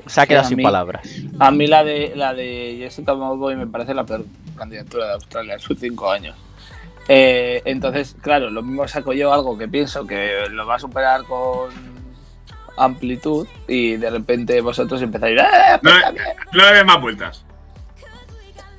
Se 0.08 0.22
ha 0.22 0.28
quedado 0.28 0.48
sin 0.48 0.58
mí- 0.58 0.64
palabras. 0.64 1.08
A 1.40 1.52
mí 1.52 1.68
la 1.68 1.84
de 1.84 2.14
la 2.16 2.34
de 2.34 2.76
Jessica 2.80 3.14
Mauboy 3.16 3.56
me 3.56 3.68
parece 3.68 3.94
la 3.94 4.04
peor 4.06 4.26
candidatura 4.58 5.08
de 5.08 5.14
Australia 5.14 5.54
en 5.56 5.60
sus 5.60 5.80
cinco 5.80 6.10
años. 6.12 6.36
Eh, 7.08 7.62
entonces, 7.66 8.16
claro, 8.22 8.50
lo 8.50 8.62
mismo 8.64 8.88
saco 8.88 9.14
yo 9.14 9.32
algo 9.34 9.58
que 9.58 9.68
pienso 9.68 10.08
que 10.08 10.46
lo 10.50 10.66
va 10.66 10.76
a 10.76 10.80
superar 10.80 11.24
con 11.26 11.70
amplitud 12.78 13.48
y 13.68 13.96
de 13.98 14.10
repente 14.10 14.60
vosotros 14.62 15.02
empezáis 15.02 15.40
¡Eh, 15.40 15.80
No, 15.82 15.92
no 16.54 16.66
le 16.70 16.74
des 16.74 16.86
más 16.86 17.00
vueltas. 17.02 17.46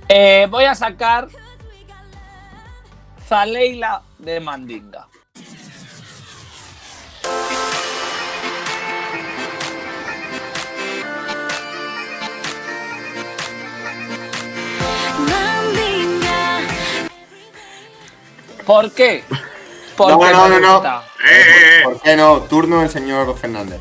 Eh, 0.08 0.46
voy 0.50 0.64
a 0.64 0.74
sacar 0.74 1.28
Zaleila 3.26 4.02
de. 4.18 4.40
Mandinga. 4.40 5.06
¿Por 18.66 18.90
qué? 18.92 19.22
Porque 19.96 20.12
No, 20.12 20.48
no, 20.48 20.48
no, 20.48 20.60
no. 20.60 20.98
Eh, 20.98 21.00
eh, 21.28 21.78
eh. 21.78 21.80
¿Por 21.84 22.00
qué 22.02 22.16
no? 22.16 22.40
Turno 22.42 22.80
del 22.80 22.90
señor 22.90 23.34
Fernández. 23.38 23.80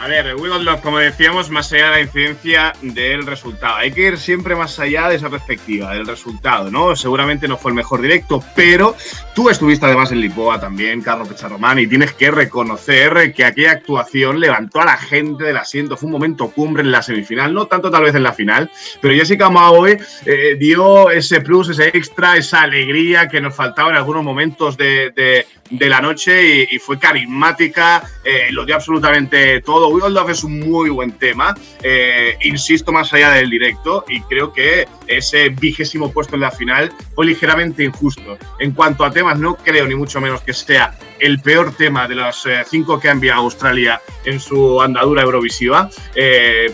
A 0.00 0.06
ver, 0.06 0.36
We 0.36 0.48
como 0.80 0.98
decíamos, 0.98 1.50
más 1.50 1.72
allá 1.72 1.86
de 1.86 1.90
la 1.90 2.00
incidencia 2.02 2.72
del 2.82 3.26
resultado. 3.26 3.74
Hay 3.76 3.90
que 3.90 4.02
ir 4.02 4.16
siempre 4.16 4.54
más 4.54 4.78
allá 4.78 5.08
de 5.08 5.16
esa 5.16 5.28
perspectiva, 5.28 5.92
del 5.92 6.06
resultado, 6.06 6.70
¿no? 6.70 6.94
Seguramente 6.94 7.48
no 7.48 7.56
fue 7.58 7.72
el 7.72 7.74
mejor 7.74 8.00
directo, 8.00 8.42
pero 8.54 8.94
tú 9.34 9.50
estuviste 9.50 9.86
además 9.86 10.12
en 10.12 10.20
Lisboa 10.20 10.60
también, 10.60 11.02
Carlos 11.02 11.26
Pecharromán, 11.28 11.80
y 11.80 11.88
tienes 11.88 12.12
que 12.12 12.30
reconocer 12.30 13.34
que 13.34 13.44
aquella 13.44 13.72
actuación 13.72 14.38
levantó 14.38 14.80
a 14.80 14.84
la 14.84 14.96
gente 14.96 15.42
del 15.42 15.56
asiento. 15.56 15.96
Fue 15.96 16.06
un 16.06 16.12
momento 16.12 16.48
cumbre 16.52 16.84
en 16.84 16.92
la 16.92 17.02
semifinal, 17.02 17.52
no 17.52 17.66
tanto 17.66 17.90
tal 17.90 18.04
vez 18.04 18.14
en 18.14 18.22
la 18.22 18.32
final, 18.32 18.70
pero 19.00 19.14
Jessica 19.14 19.50
Maoe 19.50 19.98
eh, 20.26 20.56
dio 20.60 21.10
ese 21.10 21.40
plus, 21.40 21.70
ese 21.70 21.88
extra, 21.88 22.36
esa 22.36 22.62
alegría 22.62 23.28
que 23.28 23.40
nos 23.40 23.54
faltaba 23.54 23.90
en 23.90 23.96
algunos 23.96 24.22
momentos 24.22 24.76
de, 24.76 25.10
de- 25.10 25.44
de 25.70 25.88
la 25.88 26.00
noche 26.00 26.66
y, 26.70 26.78
fue 26.78 26.98
carismática, 26.98 28.02
eh, 28.24 28.48
lo 28.50 28.64
dio 28.64 28.74
absolutamente 28.74 29.60
todo. 29.60 29.88
We 29.88 30.02
All 30.02 30.14
Love 30.14 30.30
es 30.30 30.44
un 30.44 30.60
muy 30.60 30.90
buen 30.90 31.12
tema, 31.12 31.54
eh, 31.82 32.36
insisto, 32.42 32.92
más 32.92 33.12
allá 33.12 33.30
del 33.32 33.50
directo, 33.50 34.04
y 34.08 34.20
creo 34.22 34.52
que 34.52 34.88
ese 35.06 35.48
vigésimo 35.50 36.12
puesto 36.12 36.34
en 36.34 36.42
la 36.42 36.50
final 36.50 36.92
fue 37.14 37.26
ligeramente 37.26 37.84
injusto. 37.84 38.38
En 38.58 38.72
cuanto 38.72 39.04
a 39.04 39.10
temas, 39.10 39.38
no 39.38 39.56
creo 39.56 39.86
ni 39.86 39.94
mucho 39.94 40.20
menos 40.20 40.40
que 40.42 40.52
sea 40.52 40.96
el 41.18 41.40
peor 41.40 41.74
tema 41.74 42.06
de 42.06 42.14
los 42.14 42.46
eh, 42.46 42.62
cinco 42.66 43.00
que 43.00 43.08
ha 43.08 43.12
enviado 43.12 43.40
Australia 43.40 44.00
en 44.24 44.38
su 44.38 44.80
andadura 44.80 45.22
eurovisiva, 45.22 45.90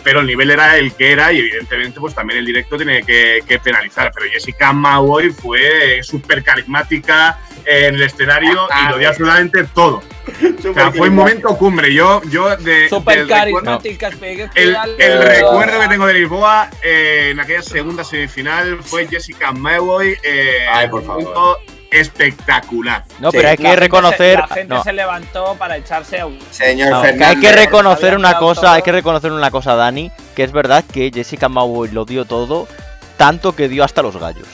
pero 0.03 0.19
el 0.19 0.27
nivel 0.27 0.51
era 0.51 0.77
el 0.77 0.93
que 0.93 1.13
era 1.13 1.31
y 1.31 1.39
evidentemente 1.39 1.99
pues 1.99 2.13
también 2.13 2.39
el 2.39 2.45
directo 2.45 2.75
tiene 2.77 3.01
que, 3.03 3.59
penalizar. 3.63 4.11
Pero 4.13 4.29
Jessica 4.31 4.73
Maui 4.73 5.29
fue 5.29 6.03
súper 6.03 6.43
carismática 6.43 7.39
en 7.65 7.95
el 7.95 8.03
escenario 8.03 8.67
lo 8.91 8.97
dio 8.97 9.09
absolutamente 9.09 9.63
todo. 9.65 10.01
O 10.67 10.73
sea, 10.73 10.91
fue 10.91 11.09
un 11.09 11.15
momento 11.15 11.49
cumbre. 11.55 11.93
Yo, 11.93 12.19
yo 12.23 12.57
de, 12.57 12.87
recuerdo- 12.89 13.27
carismática. 13.27 14.09
el, 14.55 14.75
recuerdo 15.21 15.79
que 15.79 15.87
tengo 15.87 16.07
de 16.07 16.13
Lisboa 16.15 16.69
eh, 16.81 17.29
en 17.31 17.39
aquella 17.39 17.61
segunda 17.61 18.03
semifinal 18.03 18.79
fue 18.81 19.07
Jessica 19.07 19.51
Maui. 19.51 20.17
Eh, 20.23 20.65
Ay, 20.73 20.89
por 20.89 21.01
un 21.01 21.05
favor. 21.05 21.23
punto 21.23 21.57
espectacular. 21.91 23.03
No, 23.19 23.31
Sí, 23.31 23.37
pero 23.37 23.49
hay 23.49 23.57
que 23.57 23.75
reconocer. 23.75 24.31
se- 24.35 24.37
la 24.41 24.47
gente 24.47 24.73
no, 24.73 24.83
se 24.83 24.93
levantó 24.93 25.55
para 25.59 25.77
echarse 25.77 26.19
a 26.19 26.25
un. 26.25 26.39
Señor 26.51 26.89
no, 26.89 27.01
Fernández. 27.01 27.27
hay 27.27 27.39
que 27.39 27.51
reconocer 27.51 28.15
una 28.15 28.37
cosa, 28.37 28.61
todo. 28.61 28.71
hay 28.71 28.81
que 28.81 28.91
reconocer 28.91 29.31
una 29.31 29.51
cosa, 29.51 29.75
Dani, 29.75 30.11
que 30.35 30.43
es 30.43 30.51
verdad 30.51 30.83
que 30.91 31.11
Jessica 31.13 31.49
Maui 31.49 31.89
lo 31.89 32.05
dio 32.05 32.25
todo, 32.25 32.67
tanto 33.17 33.55
que 33.55 33.67
dio 33.69 33.83
hasta 33.83 34.01
los 34.01 34.17
gallos. 34.17 34.47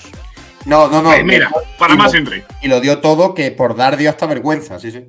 No, 0.65 0.87
no, 0.87 1.01
no. 1.01 1.13
Eh, 1.13 1.23
mira, 1.23 1.49
para 1.77 1.95
más 1.95 2.13
lo- 2.13 2.19
Henry. 2.19 2.43
Y 2.61 2.67
lo 2.67 2.79
dio 2.81 2.99
todo 2.99 3.33
que 3.33 3.51
por 3.51 3.75
dar 3.75 3.97
dio 3.97 4.09
hasta 4.09 4.25
vergüenza, 4.27 4.79
sí, 4.79 4.91
sí. 4.91 5.05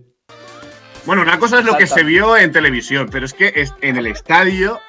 Bueno, 1.05 1.23
una 1.23 1.39
cosa 1.39 1.59
es 1.59 1.65
lo 1.65 1.77
que 1.77 1.87
se 1.87 2.05
vio 2.05 2.37
en 2.37 2.53
televisión, 2.53 3.09
pero 3.11 3.27
es 3.27 3.35
que 3.35 3.53
es- 3.57 3.75
en 3.81 3.97
el 3.97 4.07
estadio, 4.07 4.81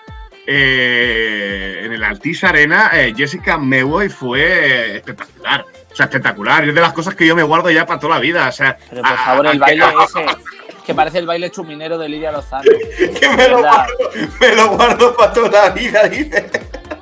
eh, 0.46 1.82
en 1.86 1.93
el 1.93 2.03
Altis 2.03 2.43
Arena, 2.43 2.91
eh, 2.93 3.13
Jessica 3.15 3.58
Mewey 3.58 4.10
fue 4.10 4.41
eh, 4.41 4.96
espectacular. 4.98 5.65
O 5.91 5.96
sea, 5.96 6.05
espectacular. 6.08 6.67
Es 6.67 6.74
de 6.75 6.82
las 6.82 6.93
cosas 6.93 7.15
que 7.15 7.25
yo 7.27 7.36
me 7.36 7.43
guardo 7.43 7.70
ya 7.70 7.86
para 7.86 8.00
toda 8.00 8.15
la 8.15 8.20
vida. 8.22 8.48
O 8.48 8.51
sea, 8.51 8.77
Pero 8.89 9.01
por 9.03 9.12
a- 9.12 9.17
favor, 9.17 9.48
el 9.48 9.60
baile 9.60 9.84
a- 9.84 9.93
ese. 10.03 10.25
Que 10.86 10.93
parece 10.93 11.20
el 11.20 11.25
baile 11.27 11.50
chuminero 11.50 11.98
de 11.98 12.10
Lidia 12.10 12.32
Lozano. 12.32 12.63
Que 13.20 13.29
me 13.38 13.48
lo 13.48 13.60
guardo, 13.60 13.93
me 14.41 14.55
lo 14.55 14.70
guardo 14.75 15.15
para 15.15 15.34
toda 15.34 15.63
la 15.65 15.70
vida, 15.70 16.03
dice. 16.10 16.50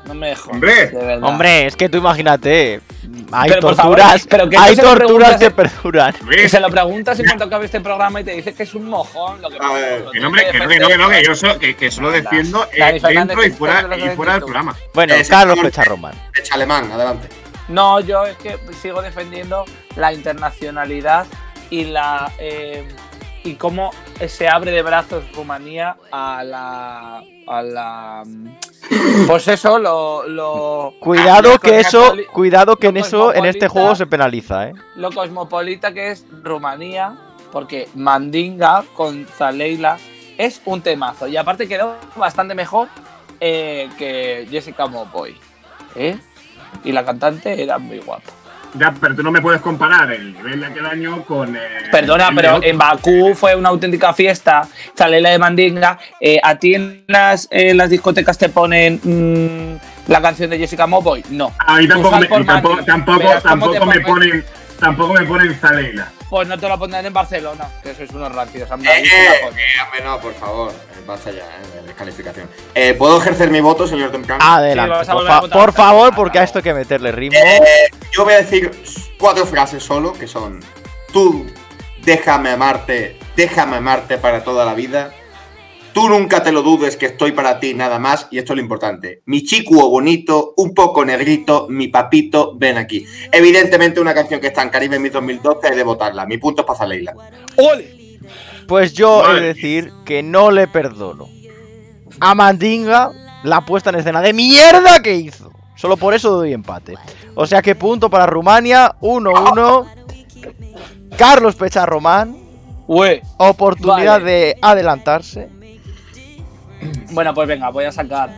No 0.05 0.13
me 0.13 0.35
jodas. 0.35 0.53
Hombre. 0.53 0.87
de. 0.89 1.13
Hombre, 1.23 1.65
es 1.67 1.75
que 1.75 1.89
tú 1.89 1.97
imagínate, 1.97 2.81
hay 3.31 3.49
Pero, 3.49 3.61
por 3.61 3.75
favor, 3.75 3.97
torturas, 3.97 4.27
pero 4.29 4.49
que 4.49 4.57
hay 4.57 4.75
torturas 4.75 5.37
que 5.39 5.51
perduran. 5.51 6.13
Y 6.21 6.25
¿ves? 6.25 6.51
se 6.51 6.59
lo 6.59 6.69
preguntas 6.69 7.19
en 7.19 7.25
cuanto 7.25 7.45
acabe 7.45 7.65
este 7.65 7.81
programa 7.81 8.21
y 8.21 8.23
te 8.23 8.31
dice 8.31 8.53
que 8.53 8.63
es 8.63 8.73
un 8.75 8.89
mojón. 8.89 9.41
Lo 9.41 9.49
que 9.49 9.55
A 9.57 9.59
pasa 9.59 9.73
ver, 9.73 10.05
Que 10.11 10.19
no, 10.19 10.27
hombre, 10.27 10.45
que 10.51 10.59
no, 10.59 10.67
que 10.67 10.79
no, 10.79 10.87
que 10.87 10.97
no, 10.97 11.09
que 11.09 11.23
yo 11.23 11.35
solo, 11.35 11.59
que, 11.59 11.75
que 11.75 11.91
solo 11.91 12.11
defiendo 12.11 12.67
eh, 12.73 12.99
dentro 13.01 13.43
y 13.45 13.49
que 13.51 13.55
fuera, 13.57 13.87
y 13.97 14.01
que 14.01 14.11
fuera 14.11 14.33
del 14.33 14.41
programa. 14.43 14.75
Bueno, 14.93 15.13
Eh, 15.15 15.25
Carlos 15.27 15.55
señor- 15.57 15.65
Pecharroman. 15.71 16.13
Echa 16.35 16.55
alemán, 16.55 16.91
adelante. 16.91 17.27
No, 17.67 17.99
yo 18.01 18.25
es 18.25 18.35
que 18.37 18.57
sigo 18.81 19.01
defendiendo 19.01 19.65
la 19.95 20.11
internacionalidad 20.13 21.25
y 21.69 21.85
la 21.85 22.31
eh, 22.37 22.85
y 23.43 23.55
cómo 23.55 23.91
se 24.27 24.47
abre 24.47 24.71
de 24.71 24.81
brazos 24.81 25.23
Rumanía 25.33 25.97
a 26.11 26.43
la 26.43 27.23
a 27.47 27.61
la 27.61 28.23
pues 29.27 29.47
eso 29.47 29.79
lo 29.79 30.27
lo 30.27 30.93
Cuidado 30.99 31.53
lo 31.53 31.59
que 31.59 31.79
eso, 31.79 32.13
cuidado 32.33 32.75
que 32.75 32.87
en 32.87 32.97
eso, 32.97 33.33
en 33.33 33.45
este 33.45 33.67
juego 33.67 33.95
se 33.95 34.05
penaliza, 34.05 34.69
¿eh? 34.69 34.73
lo 34.95 35.11
cosmopolita 35.11 35.93
que 35.93 36.11
es 36.11 36.25
Rumanía 36.43 37.15
porque 37.51 37.89
Mandinga 37.95 38.83
con 38.95 39.25
Zaleila 39.25 39.97
es 40.37 40.61
un 40.65 40.81
temazo 40.81 41.27
y 41.27 41.37
aparte 41.37 41.67
quedó 41.67 41.95
bastante 42.15 42.55
mejor 42.55 42.87
eh, 43.39 43.89
que 43.97 44.47
Jessica 44.49 44.87
Mopoy 44.87 45.35
¿eh? 45.95 46.17
y 46.83 46.91
la 46.91 47.03
cantante 47.03 47.61
era 47.61 47.77
muy 47.77 47.99
guapa 47.99 48.31
Ya, 48.73 48.93
pero 48.99 49.15
tú 49.15 49.23
no 49.23 49.31
me 49.31 49.41
puedes 49.41 49.59
comparar 49.61 50.11
el 50.11 50.33
nivel 50.33 50.61
de 50.61 50.65
aquel 50.67 50.85
año 50.85 51.23
con. 51.25 51.55
eh, 51.55 51.59
Perdona, 51.91 52.29
pero 52.33 52.63
en 52.63 52.77
Bakú 52.77 53.33
fue 53.35 53.55
una 53.55 53.69
auténtica 53.69 54.13
fiesta. 54.13 54.67
Zaleila 54.97 55.29
de 55.31 55.39
Mandinga. 55.39 55.99
Eh, 56.19 56.39
¿A 56.41 56.55
ti 56.55 56.75
en 56.75 57.03
las, 57.07 57.47
en 57.51 57.75
las 57.77 57.89
discotecas 57.89 58.37
te 58.37 58.49
ponen 58.49 58.99
mm, 59.03 60.09
la 60.11 60.21
canción 60.21 60.49
de 60.49 60.57
Jessica 60.57 60.87
Moboy? 60.87 61.23
No. 61.31 61.51
A 61.59 61.77
mí 61.77 61.87
tampoco, 61.87 62.15
Usar 62.15 62.21
me, 62.39 62.45
tampoco, 62.45 62.83
tampoco, 62.85 63.41
tampoco 63.43 63.85
me 63.85 63.99
ponen-. 64.01 64.45
Tampoco 64.79 65.13
me 65.13 65.25
ponen. 65.25 65.59
Pues 66.31 66.47
no 66.47 66.57
te 66.57 66.69
lo 66.69 66.79
pondrán 66.79 67.05
en 67.05 67.11
Barcelona, 67.11 67.67
que 67.83 67.93
sois 67.93 68.09
unos 68.11 68.33
rancios. 68.33 68.71
han 68.71 68.79
Eh, 68.85 69.03
eh, 69.03 70.01
no, 70.01 70.17
por 70.21 70.33
favor. 70.33 70.71
Eh, 70.71 71.03
basta 71.05 71.29
ya, 71.29 71.39
eh, 71.41 71.75
de 71.81 71.87
descalificación. 71.87 72.49
Eh, 72.73 72.93
¿Puedo 72.93 73.17
ejercer 73.19 73.51
mi 73.51 73.59
voto, 73.59 73.85
señor 73.85 74.13
Duncan? 74.13 74.39
Adelante, 74.41 75.03
Sí, 75.05 75.11
por, 75.11 75.27
fa- 75.27 75.41
por 75.41 75.73
favor, 75.73 76.15
porque 76.15 76.39
a 76.39 76.43
esto 76.43 76.59
hay 76.59 76.63
que 76.63 76.73
meterle 76.73 77.11
ritmo. 77.11 77.37
Eh, 77.37 77.89
yo 78.13 78.23
voy 78.23 78.33
a 78.35 78.37
decir 78.37 78.71
cuatro 79.19 79.45
frases 79.45 79.83
solo, 79.83 80.13
que 80.13 80.25
son 80.25 80.61
Tú, 81.11 81.45
déjame 82.05 82.51
amarte, 82.51 83.19
déjame 83.35 83.75
amarte 83.75 84.17
para 84.17 84.41
toda 84.41 84.63
la 84.63 84.73
vida. 84.73 85.13
Tú 85.93 86.07
nunca 86.07 86.41
te 86.41 86.51
lo 86.51 86.61
dudes 86.61 86.95
que 86.95 87.07
estoy 87.07 87.33
para 87.33 87.59
ti 87.59 87.73
nada 87.73 87.99
más, 87.99 88.27
y 88.31 88.37
esto 88.37 88.53
es 88.53 88.57
lo 88.57 88.61
importante. 88.63 89.21
Mi 89.25 89.43
chico 89.43 89.89
bonito, 89.89 90.53
un 90.57 90.73
poco 90.73 91.03
negrito, 91.03 91.67
mi 91.69 91.89
papito, 91.89 92.53
ven 92.57 92.77
aquí. 92.77 93.05
Evidentemente 93.31 93.99
una 93.99 94.13
canción 94.13 94.39
que 94.39 94.47
está 94.47 94.61
en 94.63 94.69
Caribe 94.69 94.99
Mix 94.99 95.13
2012 95.13 95.67
hay 95.67 95.75
de 95.75 95.83
votarla. 95.83 96.25
Mi 96.25 96.37
punto 96.37 96.61
es 96.61 96.65
para 96.65 96.79
Zaleila. 96.79 97.13
¡Ole! 97.57 98.19
Pues 98.67 98.93
yo 98.93 99.29
he 99.29 99.41
de 99.41 99.47
decir 99.53 99.91
que 100.05 100.23
no 100.23 100.49
le 100.49 100.67
perdono 100.67 101.27
a 102.21 102.35
Mandinga 102.35 103.11
la 103.43 103.65
puesta 103.65 103.89
en 103.89 103.97
escena 103.97 104.21
de 104.21 104.31
mierda 104.31 105.01
que 105.01 105.15
hizo. 105.15 105.51
Solo 105.75 105.97
por 105.97 106.13
eso 106.13 106.31
doy 106.31 106.53
empate. 106.53 106.95
O 107.35 107.45
sea 107.47 107.61
que 107.61 107.75
punto 107.75 108.09
para 108.09 108.27
Rumania, 108.27 108.95
1-1. 109.01 109.87
Carlos 111.17 111.55
Pecharromán, 111.55 112.37
Ue. 112.87 113.21
oportunidad 113.37 114.21
Vale. 114.21 114.31
de 114.31 114.57
adelantarse. 114.61 115.49
Bueno, 117.11 117.33
pues 117.33 117.47
venga, 117.47 117.69
voy 117.69 117.85
a 117.85 117.91
sacar. 117.91 118.29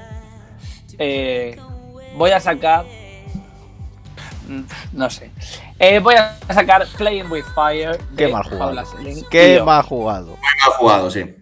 eh, 0.97 1.57
voy 2.15 2.31
a 2.31 2.39
sacar. 2.39 2.85
mm, 4.47 4.61
No 4.93 5.09
sé. 5.09 5.31
Eh, 5.79 5.99
voy 5.99 6.15
a 6.15 6.37
sacar 6.53 6.85
Playing 6.97 7.29
with 7.31 7.45
Fire. 7.55 7.99
Qué 8.17 8.27
mal 8.29 8.43
jugado. 8.43 8.83
Qué 9.29 9.61
mal 9.63 9.83
jugado. 9.83 10.27
Mal 10.65 10.73
jugado, 10.77 11.11
sí. 11.11 11.35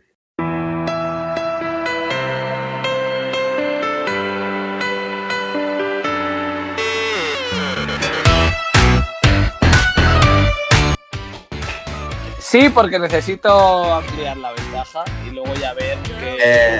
Sí, 12.40 12.70
porque 12.70 13.00
necesito 13.00 13.94
ampliar 13.94 14.36
la 14.38 14.52
ventaja 14.82 15.04
y 15.28 15.32
luego 15.32 15.54
ya 15.56 15.74
ver 15.74 15.98
que. 16.00 16.38
Eh, 16.44 16.80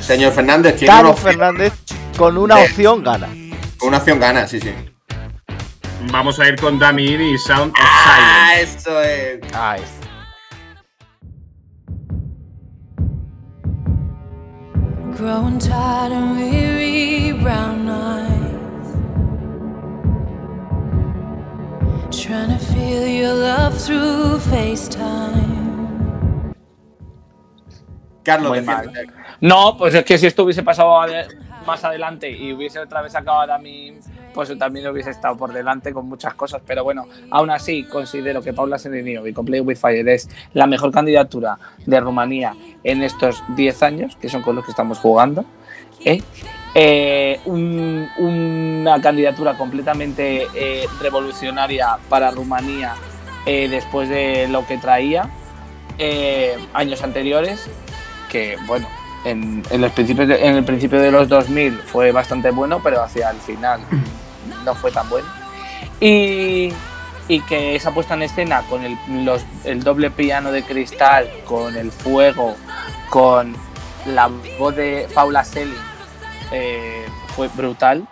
señor 0.00 0.32
Fernández, 0.32 0.76
tiene 0.76 0.94
opción, 1.00 1.16
Fernández 1.16 1.72
con 2.16 2.36
una 2.38 2.60
Eh. 2.60 2.64
opción 2.64 3.02
gana. 3.02 3.28
una 3.82 3.98
opción 3.98 4.18
gana, 4.20 4.46
sí, 4.48 4.60
sí. 4.60 4.72
Vamos 6.12 6.38
a 6.38 6.48
ir 6.48 6.56
con 6.60 6.78
Damin 6.78 7.20
y 7.20 7.38
Sound 7.38 7.72
of 7.72 7.78
Ah, 7.80 8.50
Silence. 8.54 8.78
eso 8.78 9.02
es. 9.02 9.40
Ahí. 9.54 9.82
Growing 15.16 15.58
tired 15.58 16.12
and 16.12 16.36
weary, 16.38 17.32
brown 17.42 17.88
eyes. 17.88 18.88
Trying 22.22 22.50
to 22.56 22.64
feel 22.72 23.06
your 23.06 23.34
love 23.34 23.80
through 23.84 24.38
FaceTime. 24.50 25.67
Carlos, 28.28 28.50
Muy 28.50 28.58
decía- 28.60 28.74
mal. 28.76 28.92
No, 29.40 29.76
pues 29.76 29.94
es 29.94 30.04
que 30.04 30.18
si 30.18 30.26
esto 30.26 30.44
hubiese 30.44 30.62
pasado 30.62 31.00
más 31.66 31.84
adelante 31.84 32.30
y 32.30 32.52
hubiese 32.52 32.78
otra 32.78 33.02
vez 33.02 33.14
acabado 33.14 33.52
a 33.52 33.58
mí, 33.58 33.94
pues 34.34 34.56
también 34.58 34.86
hubiese 34.88 35.10
estado 35.10 35.36
por 35.36 35.52
delante 35.52 35.92
con 35.92 36.08
muchas 36.08 36.34
cosas. 36.34 36.60
Pero 36.66 36.84
bueno, 36.84 37.06
aún 37.30 37.50
así 37.50 37.84
considero 37.84 38.40
que 38.42 38.52
Paula 38.52 38.78
Sereniovic 38.78 39.34
con 39.34 39.44
Play 39.44 39.60
With 39.60 39.76
Fire 39.78 40.08
es 40.08 40.28
la 40.54 40.66
mejor 40.66 40.90
candidatura 40.92 41.58
de 41.86 42.00
Rumanía 42.00 42.54
en 42.84 43.02
estos 43.02 43.42
10 43.56 43.82
años, 43.82 44.16
que 44.16 44.28
son 44.28 44.42
con 44.42 44.56
los 44.56 44.64
que 44.64 44.70
estamos 44.70 44.98
jugando. 44.98 45.44
¿eh? 46.04 46.22
Eh, 46.74 47.40
un- 47.46 48.08
una 48.18 49.00
candidatura 49.00 49.54
completamente 49.54 50.46
eh, 50.54 50.84
revolucionaria 51.00 51.96
para 52.08 52.30
Rumanía 52.30 52.94
eh, 53.46 53.68
después 53.68 54.08
de 54.08 54.46
lo 54.48 54.66
que 54.66 54.78
traía 54.78 55.28
años 56.74 57.02
anteriores 57.02 57.68
que 58.28 58.56
bueno, 58.66 58.86
en, 59.24 59.62
en 59.70 59.80
los 59.80 59.92
principios 59.92 60.28
de- 60.28 60.46
en 60.46 60.56
el 60.56 60.64
principio 60.64 61.00
de 61.00 61.10
los 61.10 61.28
2000 61.28 61.72
fue 61.86 62.12
bastante 62.12 62.50
bueno, 62.50 62.80
pero 62.82 63.02
hacia 63.02 63.30
el 63.30 63.38
final 63.38 63.80
no 64.64 64.74
fue 64.74 64.90
tan 64.92 65.08
bueno. 65.08 65.26
Y, 66.00 66.72
y 67.26 67.40
que 67.42 67.74
esa 67.74 67.92
puesta 67.92 68.14
en 68.14 68.22
escena 68.22 68.62
con 68.68 68.84
el, 68.84 68.96
los- 69.24 69.44
el 69.64 69.82
doble 69.82 70.10
piano 70.10 70.52
de 70.52 70.62
cristal, 70.62 71.28
con 71.44 71.76
el 71.76 71.90
fuego, 71.90 72.54
con 73.10 73.54
la 74.06 74.30
voz 74.58 74.76
de 74.76 75.08
Paula 75.14 75.44
Selling, 75.44 75.74
eh, 76.52 77.04
fue 77.34 77.48
brutal. 77.48 78.06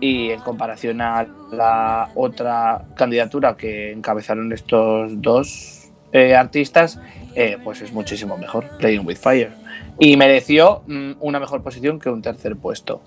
Y 0.00 0.30
en 0.30 0.40
comparación 0.40 1.00
a 1.00 1.26
la 1.52 2.08
otra 2.16 2.82
candidatura 2.96 3.56
que 3.56 3.92
encabezaron 3.92 4.52
estos 4.52 5.20
dos 5.22 5.90
eh, 6.12 6.34
artistas, 6.34 6.98
eh, 7.34 7.58
pues 7.62 7.80
es 7.82 7.92
muchísimo 7.92 8.36
mejor, 8.36 8.68
Playing 8.78 9.06
with 9.06 9.16
Fire. 9.16 9.52
Y 9.98 10.16
mereció 10.16 10.82
mm, 10.86 11.12
una 11.20 11.40
mejor 11.40 11.62
posición 11.62 11.98
que 11.98 12.10
un 12.10 12.22
tercer 12.22 12.56
puesto. 12.56 13.02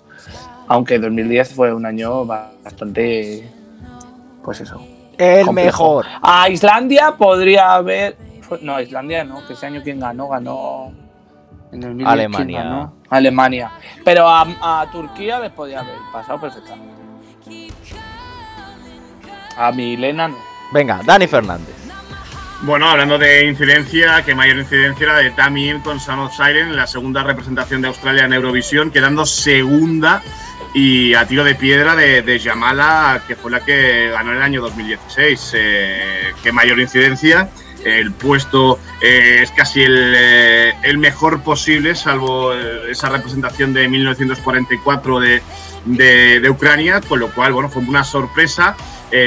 Aunque 0.68 1.00
2010 1.00 1.54
fue 1.54 1.74
un 1.74 1.86
año 1.86 2.26
bastante. 2.26 3.48
Pues 4.44 4.62
eso. 4.62 4.82
El 5.18 5.46
complejo. 5.46 6.02
mejor. 6.02 6.06
A 6.22 6.50
Islandia 6.50 7.16
podría 7.18 7.76
haber. 7.76 8.18
No, 8.62 8.80
Islandia 8.80 9.24
no, 9.24 9.46
que 9.48 9.54
ese 9.54 9.66
año 9.66 9.82
quién 9.84 10.00
ganó, 10.00 10.28
ganó. 10.28 10.92
En 11.72 11.82
2010, 11.82 11.96
¿quién 11.96 12.08
Alemania. 12.08 12.64
ganó? 12.64 12.94
Alemania. 13.10 13.72
Pero 14.04 14.28
a, 14.28 14.42
a 14.62 14.92
Turquía 14.92 15.40
les 15.40 15.52
podía 15.52 15.80
haber 15.82 15.96
pasado 16.12 16.40
perfectamente. 16.40 16.94
A 19.58 19.72
Milena 19.72 20.28
no. 20.28 20.38
Venga, 20.72 21.02
Dani 21.06 21.28
Fernández. 21.28 21.75
Bueno, 22.62 22.90
hablando 22.90 23.18
de 23.18 23.46
incidencia, 23.46 24.24
que 24.24 24.34
mayor 24.34 24.58
incidencia 24.58 25.04
era 25.04 25.18
de 25.18 25.32
Tammy 25.32 25.80
con 25.84 26.00
Son 26.00 26.20
of 26.20 26.34
la 26.72 26.88
segunda 26.88 27.22
representación 27.22 27.82
de 27.82 27.90
Australia 27.90 28.26
en 28.26 28.34
Eurovisión, 28.34 28.92
quedando 28.92 29.26
segunda 29.26 30.24
y 30.74 31.14
a 31.14 31.26
tiro 31.26 31.44
de 31.44 31.56
piedra 31.56 31.96
de, 31.96 32.22
de 32.22 32.40
Yamala, 32.40 33.22
que 33.28 33.36
fue 33.36 33.52
la 33.52 33.60
que 33.60 34.10
ganó 34.10 34.34
el 34.34 34.42
año 34.42 34.62
2016. 34.62 35.52
Eh, 35.54 36.34
qué 36.44 36.52
mayor 36.52 36.80
incidencia. 36.80 37.50
El 37.84 38.14
puesto 38.14 38.80
eh, 39.02 39.40
es 39.44 39.52
casi 39.52 39.84
el, 39.84 40.14
eh, 40.18 40.74
el 40.84 40.98
mejor 40.98 41.44
posible, 41.44 41.94
salvo 41.94 42.54
esa 42.54 43.10
representación 43.10 43.74
de 43.74 43.88
1944 43.88 45.20
de, 45.20 45.42
de, 45.86 46.50
Ucrania, 46.50 47.00
con 47.00 47.20
lo 47.20 47.30
cual, 47.30 47.54
bueno, 47.54 47.70
fue 47.70 47.84
una 47.84 48.04
sorpresa. 48.04 48.76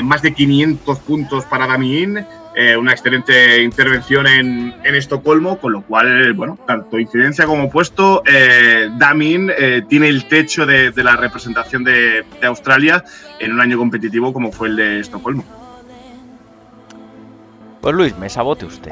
Más 0.03 0.21
de 0.21 0.35
500 0.35 0.99
puntos 0.99 1.45
para 1.47 1.67
Damin, 1.67 2.27
eh, 2.61 2.77
una 2.77 2.91
excelente 2.91 3.63
intervención 3.63 4.27
en, 4.27 4.75
en 4.83 4.95
Estocolmo, 4.97 5.61
con 5.61 5.71
lo 5.71 5.83
cual, 5.83 6.33
bueno, 6.33 6.59
tanto 6.67 6.99
incidencia 6.99 7.47
como 7.47 7.71
puesto, 7.71 8.25
eh, 8.27 8.91
Damin 8.99 9.53
eh, 9.57 9.83
tiene 9.89 10.09
el 10.09 10.27
techo 10.27 10.67
de, 10.67 10.91
de 10.91 11.05
la 11.05 11.15
representación 11.15 11.85
de, 11.85 12.25
de 12.41 12.47
Australia 12.49 13.05
en 13.39 13.53
un 13.53 13.61
año 13.61 13.79
competitivo 13.79 14.33
como 14.33 14.51
fue 14.51 14.67
el 14.67 14.77
de 14.77 14.99
Estocolmo. 14.99 15.45
Pues 17.81 17.95
Luis, 17.95 18.19
me 18.19 18.29
sabote 18.29 18.67
usted. 18.67 18.91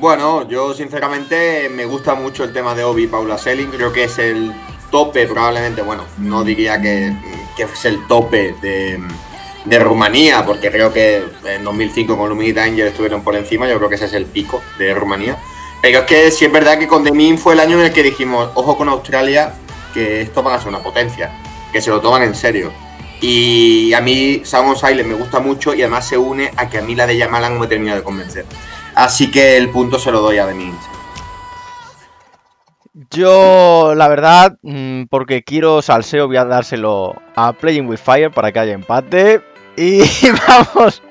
Bueno, 0.00 0.48
yo 0.48 0.72
sinceramente 0.72 1.68
me 1.68 1.84
gusta 1.84 2.14
mucho 2.14 2.42
el 2.42 2.54
tema 2.54 2.74
de 2.74 2.84
Obi 2.84 3.04
y 3.04 3.06
Paula 3.06 3.36
Selling. 3.36 3.68
Creo 3.68 3.92
que 3.92 4.04
es 4.04 4.18
el 4.18 4.50
tope, 4.90 5.26
probablemente, 5.26 5.82
bueno, 5.82 6.04
no 6.16 6.42
diría 6.42 6.80
que, 6.80 7.14
que 7.54 7.64
es 7.64 7.84
el 7.84 8.06
tope 8.06 8.54
de, 8.62 8.98
de 9.64 9.78
Rumanía, 9.78 10.44
porque 10.44 10.70
creo 10.70 10.92
que 10.92 11.24
en 11.44 11.64
2005 11.64 12.16
con 12.16 12.28
Lumini 12.28 12.52
Danger 12.52 12.88
estuvieron 12.88 13.22
por 13.22 13.34
encima. 13.36 13.68
Yo 13.68 13.76
creo 13.78 13.88
que 13.88 13.94
ese 13.94 14.06
es 14.06 14.12
el 14.12 14.26
pico 14.26 14.62
de 14.78 14.94
Rumanía. 14.94 15.38
Pero 15.80 16.00
es 16.00 16.04
que 16.06 16.30
sí 16.30 16.46
es 16.46 16.52
verdad 16.52 16.78
que 16.78 16.88
con 16.88 17.04
Demin 17.04 17.38
fue 17.38 17.54
el 17.54 17.60
año 17.60 17.78
en 17.78 17.86
el 17.86 17.92
que 17.92 18.02
dijimos, 18.02 18.50
ojo 18.54 18.76
con 18.76 18.88
Australia, 18.88 19.54
que 19.92 20.22
esto 20.22 20.42
van 20.42 20.54
a 20.54 20.58
ser 20.58 20.68
una 20.68 20.82
potencia, 20.82 21.30
que 21.72 21.80
se 21.80 21.90
lo 21.90 22.00
toman 22.00 22.22
en 22.22 22.34
serio. 22.34 22.72
Y 23.20 23.92
a 23.92 24.00
mí 24.00 24.42
Sound 24.44 24.82
me 25.04 25.14
gusta 25.14 25.40
mucho 25.40 25.74
y 25.74 25.82
además 25.82 26.06
se 26.06 26.16
une 26.16 26.50
a 26.56 26.68
que 26.68 26.78
a 26.78 26.82
mí 26.82 26.94
la 26.94 27.06
de 27.06 27.16
Yamala 27.16 27.50
no 27.50 27.60
me 27.60 27.66
termina 27.66 27.94
de 27.94 28.02
convencer. 28.02 28.46
Así 28.94 29.30
que 29.30 29.56
el 29.56 29.70
punto 29.70 29.98
se 29.98 30.10
lo 30.10 30.20
doy 30.20 30.38
a 30.38 30.46
Demin. 30.46 30.74
Yo, 33.10 33.94
la 33.96 34.08
verdad, 34.08 34.56
mm, 34.62 35.04
porque 35.10 35.42
quiero 35.42 35.82
salseo, 35.82 36.28
voy 36.28 36.36
a 36.36 36.44
dárselo 36.44 37.14
a 37.34 37.52
Playing 37.52 37.88
with 37.88 37.98
Fire 37.98 38.30
para 38.30 38.52
que 38.52 38.58
haya 38.60 38.72
empate. 38.72 39.42
Y 39.76 40.02
vamos. 40.48 41.02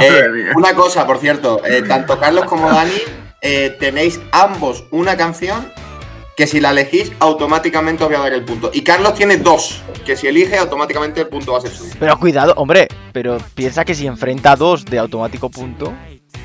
Eh, 0.00 0.50
una 0.56 0.74
cosa, 0.74 1.06
por 1.06 1.18
cierto, 1.18 1.64
eh, 1.64 1.82
tanto 1.82 2.18
Carlos 2.18 2.44
como 2.46 2.68
Dani 2.70 2.92
eh, 3.40 3.76
tenéis 3.78 4.20
ambos 4.32 4.84
una 4.90 5.16
canción 5.16 5.72
que 6.36 6.46
si 6.46 6.60
la 6.60 6.70
elegís 6.70 7.12
automáticamente 7.18 8.04
os 8.04 8.10
voy 8.10 8.16
a 8.16 8.20
dar 8.20 8.32
el 8.32 8.44
punto. 8.44 8.70
Y 8.72 8.82
Carlos 8.82 9.14
tiene 9.14 9.38
dos, 9.38 9.82
que 10.04 10.16
si 10.16 10.28
elige 10.28 10.56
automáticamente 10.56 11.20
el 11.20 11.28
punto 11.28 11.52
va 11.52 11.58
a 11.58 11.62
ser 11.62 11.72
suyo. 11.72 11.94
Pero 11.98 12.18
cuidado, 12.18 12.54
hombre, 12.56 12.86
pero 13.12 13.38
piensa 13.54 13.84
que 13.84 13.94
si 13.94 14.06
enfrenta 14.06 14.52
a 14.52 14.56
dos 14.56 14.84
de 14.84 14.98
automático 14.98 15.50
punto. 15.50 15.92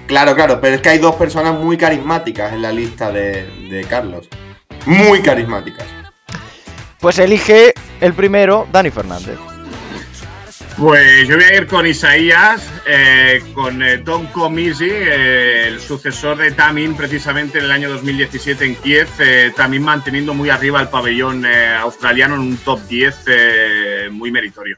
Claro, 0.08 0.36
claro, 0.36 0.60
pero 0.60 0.76
es 0.76 0.82
que 0.82 0.89
hay 0.89 0.97
dos 0.97 1.15
personas 1.15 1.54
muy 1.54 1.78
carismáticas 1.78 2.54
en 2.54 2.63
la 2.63 2.71
lista 2.71 3.12
de, 3.12 3.45
de 3.69 3.86
Carlos. 3.88 4.28
Muy 4.86 5.21
carismáticas. 5.21 5.86
Pues 6.99 7.19
elige 7.19 7.73
el 8.02 8.13
primero, 8.13 8.67
Dani 8.71 8.89
Fernández. 8.89 9.38
Pues 10.78 11.28
yo 11.28 11.36
voy 11.36 11.46
a 11.46 11.56
ir 11.56 11.68
con 11.68 11.86
Isaías, 11.86 12.68
eh, 12.88 13.44
con 13.54 13.82
eh, 13.84 14.00
Tom 14.00 14.26
Comisi, 14.28 14.90
eh, 14.90 15.68
el 15.68 15.80
sucesor 15.80 16.38
de 16.38 16.52
Tamin, 16.52 16.96
precisamente 16.96 17.60
en 17.60 17.66
el 17.66 17.72
año 17.72 17.90
2017 17.92 18.66
en 18.66 18.76
Kiev. 18.76 19.08
eh, 19.20 19.54
también 19.56 19.84
manteniendo 19.84 20.34
muy 20.34 20.50
arriba 20.50 20.82
el 20.82 20.90
pabellón 20.90 21.46
australiano 21.46 22.36
en 22.36 22.42
un 22.42 22.58
top 22.58 22.82
10 22.88 23.16
eh, 23.28 24.10
muy 24.12 24.32
meritorio. 24.32 24.78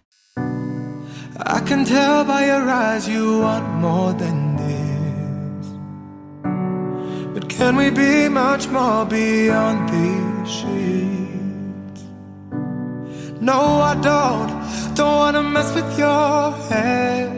I 1.38 1.60
can 1.66 1.84
tell 1.86 2.24
by 2.26 2.46
your 2.46 2.70
eyes 2.70 3.08
you 3.08 3.42
want 3.42 3.66
more 3.82 4.14
than 4.14 4.56
this. 4.58 5.68
But 7.34 7.50
can 7.50 7.76
we 7.76 7.90
be 7.90 8.30
much 8.30 8.68
more 8.70 9.06
beyond 9.06 9.90
these 9.90 10.50
sheets? 10.50 11.25
No, 13.42 13.82
I 13.84 13.96
don't, 14.02 14.96
don't 14.96 15.18
wanna 15.18 15.42
mess 15.42 15.74
with 15.76 15.98
your 15.98 16.54
head. 16.70 17.30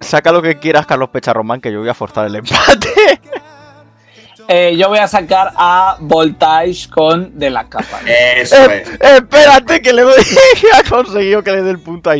Saca 0.00 0.32
lo 0.32 0.40
que 0.40 0.58
quieras, 0.58 0.86
Carlos 0.86 1.10
Pecharromán, 1.10 1.60
que 1.60 1.70
yo 1.70 1.80
voy 1.80 1.88
a 1.88 1.94
forzar 1.94 2.26
el 2.26 2.36
empate. 2.36 2.88
Eh, 4.48 4.76
yo 4.76 4.88
voy 4.88 4.98
a 4.98 5.08
sacar 5.08 5.52
a 5.56 5.96
Voltage 5.98 6.88
con 6.88 7.36
De 7.36 7.50
la 7.50 7.68
Capa. 7.68 7.98
Eso 8.06 8.54
Eh, 8.70 8.84
es. 8.84 8.90
espérate, 9.00 9.82
que 9.82 9.92
le 9.92 10.02
doy. 10.02 10.14
que 10.60 10.68
ha 10.72 10.88
conseguido 10.88 11.42
que 11.42 11.50
le 11.50 11.62
dé 11.62 11.70
el 11.72 11.80
punto 11.80 12.10
a 12.10 12.16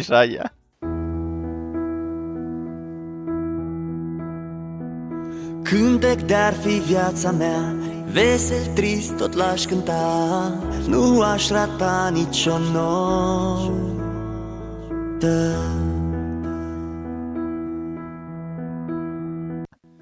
de-ar 6.26 6.54
fi 6.54 6.80
viața 6.80 7.32
mea 7.32 7.72
Vesel, 8.16 8.72
trist, 8.74 9.16
tot 9.16 9.34
l-aș 9.34 9.64
cânta 9.64 10.52
Nu 10.88 11.20
aș 11.20 11.48
rata 11.50 12.08
nicio 12.12 12.58
notă 12.58 13.26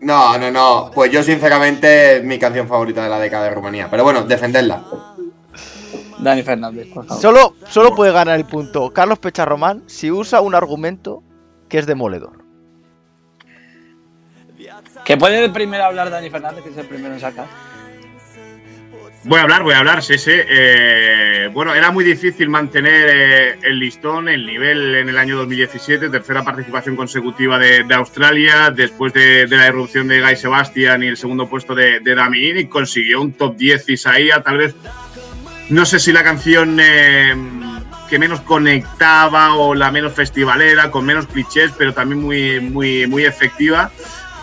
No, 0.01 0.39
no, 0.39 0.51
no. 0.51 0.91
Pues 0.95 1.11
yo 1.11 1.23
sinceramente 1.23 2.17
es 2.17 2.25
mi 2.25 2.39
canción 2.39 2.69
favorita 2.69 3.03
de 3.03 3.09
la 3.09 3.19
década 3.19 3.45
de 3.45 3.51
Rumanía. 3.51 3.89
Pero 3.91 4.05
bueno, 4.05 4.23
defenderla. 4.23 4.85
Dani 6.19 6.43
Fernández, 6.43 6.87
por 6.95 7.07
favor. 7.07 7.21
Solo, 7.21 7.55
solo 7.69 7.95
puede 7.97 8.13
ganar 8.13 8.39
el 8.39 8.45
punto 8.45 8.93
Carlos 8.93 9.19
Pecharromán 9.19 9.83
si 9.87 10.13
usa 10.13 10.41
un 10.41 10.55
argumento 10.55 11.23
que 11.69 11.79
es 11.79 11.87
demoledor. 11.87 12.45
Que 15.05 15.17
puede 15.17 15.45
el 15.45 15.53
primero 15.53 15.85
hablar 15.85 16.11
Dani 16.11 16.31
Fernández, 16.31 16.63
que 16.63 16.71
es 16.71 16.77
el 16.77 16.87
primero 16.87 17.15
en 17.15 17.21
sacar. 17.21 17.74
Voy 19.27 19.39
a 19.41 19.43
hablar, 19.43 19.63
voy 19.63 19.73
a 19.73 19.79
hablar, 19.79 20.03
sí, 20.03 20.19
sí. 20.19 20.33
Eh, 20.35 21.49
bueno, 21.51 21.75
era 21.75 21.91
muy 21.91 22.05
difícil 22.05 22.51
mantener 22.51 23.09
eh, 23.09 23.59
el 23.63 23.79
listón, 23.79 24.29
el 24.29 24.45
nivel 24.45 24.95
en 24.97 25.09
el 25.09 25.17
año 25.17 25.37
2017, 25.39 26.11
tercera 26.11 26.45
participación 26.45 26.95
consecutiva 26.95 27.59
de, 27.59 27.87
Australia, 27.95 28.71
después 28.71 29.15
de, 29.15 29.47
la 29.49 29.69
irrupción 29.69 30.09
de 30.09 30.21
Guy 30.21 30.37
Sebastian 30.37 31.03
y 31.03 31.07
el 31.07 31.17
segundo 31.17 31.49
puesto 31.49 31.75
de, 31.75 32.01
de 32.01 32.15
Damien, 32.15 32.67
consiguió 32.67 33.23
un 33.23 33.33
top 33.33 33.57
10 33.57 33.89
Isaías, 33.89 34.45
tal 34.45 34.59
vez, 34.59 34.75
no 35.71 35.87
sé 35.87 35.99
si 35.99 36.13
la 36.13 36.23
canción 36.23 36.79
eh, 36.79 37.35
que 38.11 38.19
menos 38.19 38.41
conectaba 38.41 39.55
o 39.55 39.75
la 39.75 39.91
menos 39.91 40.13
festivalera, 40.13 40.91
con 40.91 41.07
menos 41.07 41.27
clichés, 41.27 41.73
pero 41.79 41.95
también 41.95 42.21
muy, 42.21 42.61
muy, 42.61 43.07
muy 43.07 43.25
efectiva. 43.25 43.91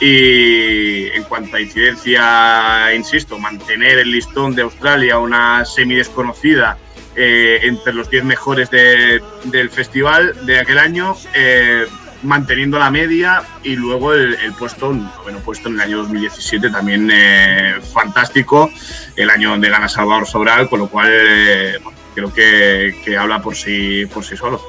Y 0.02 1.08
en 1.16 1.24
cuanto 1.26 1.56
a 1.58 1.62
incidencia, 1.62 2.94
insisto, 2.96 3.38
mantener 3.38 4.00
el 4.00 4.12
listón 4.12 4.56
de 4.56 4.64
Australia, 4.64 5.20
una 5.20 5.64
semi 5.64 5.94
desconocida, 5.96 6.78
eh, 7.16 7.60
entre 7.64 7.94
los 7.94 8.10
10 8.10 8.24
mejores 8.24 8.72
de- 8.72 9.22
del 9.46 9.70
festival 9.70 10.46
de 10.46 10.60
aquel 10.60 10.80
año, 10.80 11.16
eh, 11.36 11.86
manteniendo 12.24 12.80
la 12.80 12.90
media 12.90 13.44
y 13.64 13.76
luego 13.76 14.14
el, 14.14 14.36
el 14.36 14.54
puesto, 14.54 14.92
bueno, 15.24 15.40
puesto 15.40 15.70
en 15.70 15.76
el 15.76 15.82
año 15.82 15.98
2017 16.00 16.70
también 16.72 17.10
eh, 17.14 17.76
fantástico, 17.94 18.72
el 19.16 19.30
año 19.30 19.50
donde 19.52 19.70
gana 19.70 19.88
Salvador 19.88 20.26
Sobral, 20.28 20.68
con 20.70 20.80
lo 20.80 20.88
cual 20.88 21.10
eh, 21.12 21.80
bueno, 21.84 21.98
creo 22.16 22.34
que, 22.34 22.96
que 23.06 23.18
habla 23.18 23.40
por 23.42 23.56
sí, 23.56 24.06
por 24.12 24.24
sí 24.24 24.36
solo. 24.36 24.60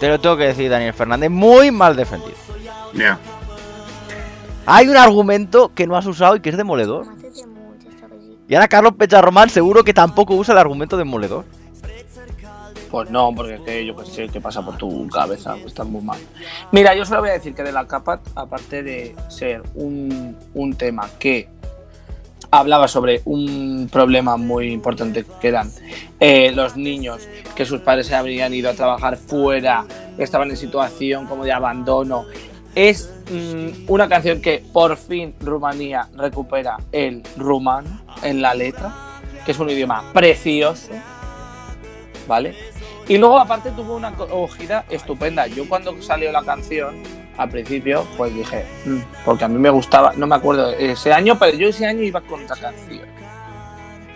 Te 0.00 0.08
lo 0.08 0.18
tengo 0.20 0.36
que 0.36 0.44
decir, 0.44 0.70
Daniel 0.70 0.94
Fernández, 0.94 1.30
muy 1.30 1.70
mal 1.70 1.94
defendido. 1.96 2.36
Ya. 2.94 3.18
Hay 4.70 4.86
un 4.86 4.98
argumento 4.98 5.72
que 5.74 5.86
no 5.86 5.96
has 5.96 6.04
usado 6.04 6.36
y 6.36 6.40
que 6.40 6.50
es 6.50 6.56
demoledor. 6.58 7.06
Y 8.46 8.54
ahora 8.54 8.68
Carlos 8.68 8.92
Pecharromán 8.98 9.48
seguro 9.48 9.82
que 9.82 9.94
tampoco 9.94 10.34
usa 10.34 10.52
el 10.52 10.58
argumento 10.58 10.98
demoledor. 10.98 11.46
Pues 12.90 13.10
no, 13.10 13.32
porque 13.34 13.54
es 13.54 13.60
que 13.62 13.86
yo 13.86 13.96
que 13.96 14.04
sé 14.04 14.28
qué 14.28 14.42
pasa 14.42 14.62
por 14.62 14.76
tu 14.76 15.08
cabeza, 15.08 15.56
estás 15.64 15.86
muy 15.86 16.02
mal. 16.02 16.18
Mira, 16.70 16.94
yo 16.94 17.06
solo 17.06 17.20
voy 17.20 17.30
a 17.30 17.34
decir 17.34 17.54
que 17.54 17.62
de 17.62 17.72
la 17.72 17.86
capa, 17.86 18.20
aparte 18.34 18.82
de 18.82 19.16
ser 19.28 19.62
un, 19.74 20.36
un 20.52 20.74
tema 20.74 21.08
que 21.18 21.48
hablaba 22.50 22.88
sobre 22.88 23.22
un 23.24 23.88
problema 23.90 24.36
muy 24.36 24.70
importante 24.70 25.24
que 25.40 25.48
eran 25.48 25.72
eh, 26.20 26.52
los 26.52 26.76
niños 26.76 27.26
que 27.54 27.64
sus 27.64 27.80
padres 27.80 28.08
se 28.08 28.14
habrían 28.14 28.52
ido 28.52 28.68
a 28.68 28.74
trabajar 28.74 29.16
fuera, 29.16 29.86
estaban 30.18 30.50
en 30.50 30.58
situación 30.58 31.26
como 31.26 31.44
de 31.44 31.52
abandono. 31.52 32.26
Es 32.74 33.17
mm, 33.30 33.90
una 33.90 34.08
canción 34.08 34.40
que 34.40 34.64
por 34.72 34.96
fin 34.96 35.34
Rumanía 35.40 36.08
recupera 36.16 36.76
el 36.92 37.22
rumano 37.36 38.00
en 38.22 38.42
la 38.42 38.54
letra, 38.54 38.92
que 39.44 39.52
es 39.52 39.58
un 39.58 39.70
idioma 39.70 40.12
precioso, 40.12 40.90
¿vale? 42.26 42.54
Y 43.06 43.16
luego 43.16 43.38
aparte 43.38 43.70
tuvo 43.70 43.96
una 43.96 44.08
acogida 44.08 44.84
estupenda. 44.90 45.46
Yo 45.46 45.66
cuando 45.68 46.00
salió 46.02 46.30
la 46.30 46.42
canción, 46.42 46.96
al 47.38 47.48
principio, 47.48 48.06
pues 48.16 48.34
dije, 48.34 48.66
"Mm", 48.84 48.98
porque 49.24 49.44
a 49.44 49.48
mí 49.48 49.58
me 49.58 49.70
gustaba, 49.70 50.12
no 50.16 50.26
me 50.26 50.34
acuerdo 50.34 50.72
ese 50.72 51.12
año, 51.12 51.38
pero 51.38 51.56
yo 51.56 51.68
ese 51.68 51.86
año 51.86 52.02
iba 52.02 52.20
con 52.20 52.42
otra 52.44 52.56
canción 52.56 53.06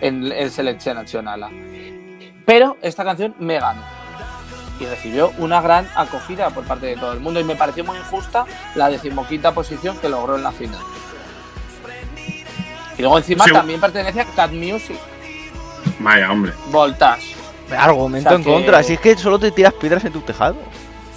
en 0.01 0.31
el 0.31 0.51
Selección 0.51 0.95
Nacional. 0.97 1.45
Pero 2.45 2.77
esta 2.81 3.03
canción 3.03 3.33
me 3.39 3.59
ganó 3.59 4.02
y 4.83 4.85
recibió 4.85 5.31
una 5.37 5.61
gran 5.61 5.87
acogida 5.95 6.49
por 6.49 6.63
parte 6.65 6.85
de 6.87 6.95
todo 6.95 7.13
el 7.13 7.19
mundo 7.19 7.39
y 7.39 7.43
me 7.43 7.55
pareció 7.55 7.83
muy 7.83 7.97
injusta 7.97 8.45
la 8.75 8.89
decimoquinta 8.89 9.53
posición 9.53 9.97
que 9.97 10.09
logró 10.09 10.35
en 10.35 10.43
la 10.43 10.51
final. 10.51 10.81
Y 12.97 13.01
luego 13.01 13.17
encima 13.17 13.45
Sí. 13.45 13.51
también 13.51 13.79
pertenece 13.81 14.21
a 14.21 14.25
Cat 14.25 14.51
Music, 14.51 14.97
Vaya, 15.99 16.31
hombre. 16.31 16.53
Voltage. 16.67 17.35
Argumento 17.77 18.29
O 18.29 18.31
sea 18.31 18.37
en 18.37 18.43
que- 18.43 18.49
contra. 18.51 18.83
Si 18.83 18.93
es 18.93 18.99
que 18.99 19.17
solo 19.17 19.39
te 19.39 19.51
tiras 19.51 19.73
piedras 19.73 20.03
en 20.05 20.11
tu 20.13 20.21
tejado. 20.21 20.55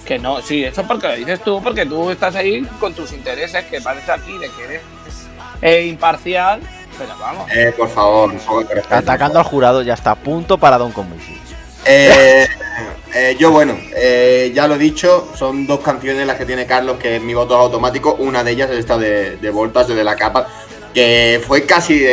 Que 0.05 0.19
no, 0.19 0.41
sí, 0.41 0.65
eso 0.65 0.85
porque 0.85 1.09
lo 1.09 1.15
dices 1.17 1.41
tú, 1.43 1.61
porque 1.63 1.85
tú 1.85 2.11
estás 2.11 2.35
ahí 2.37 2.63
con 2.81 2.95
tus 2.95 3.13
intereses, 3.13 3.65
que 3.67 3.81
parece 3.81 4.13
aquí 4.13 4.39
de 4.39 4.49
que 4.51 4.65
eres 4.65 4.83
eh, 5.61 5.87
imparcial, 5.87 6.61
pero 6.97 7.11
vamos. 7.19 7.51
Eh, 7.51 7.75
por 7.77 7.89
favor. 7.89 8.33
Atacando 8.91 9.39
al 9.39 9.45
jurado, 9.45 9.83
ya 9.83 9.95
está. 9.95 10.15
Punto 10.15 10.57
para 10.59 10.79
Don 10.79 10.93
Comusi. 10.93 11.37
Eh, 11.89 12.47
eh, 13.15 13.37
yo, 13.39 13.51
bueno, 13.53 13.79
eh, 13.95 14.51
ya 14.55 14.67
lo 14.67 14.75
he 14.75 14.79
dicho, 14.79 15.29
son 15.37 15.67
dos 15.67 15.81
canciones 15.81 16.27
las 16.27 16.37
que 16.37 16.45
tiene 16.45 16.67
Carlos, 16.67 16.99
que 16.99 17.21
mi 17.21 17.33
voto 17.33 17.55
es 17.55 17.61
automático. 17.61 18.15
Una 18.19 18.43
de 18.43 18.51
ellas 18.51 18.71
es 18.71 18.79
esta 18.79 18.99
de, 18.99 19.37
de 19.37 19.51
Voltas, 19.51 19.87
de 19.89 20.05
la 20.05 20.17
capa, 20.17 20.49
que 20.93 21.41
fue 21.47 21.65
casi, 21.65 22.05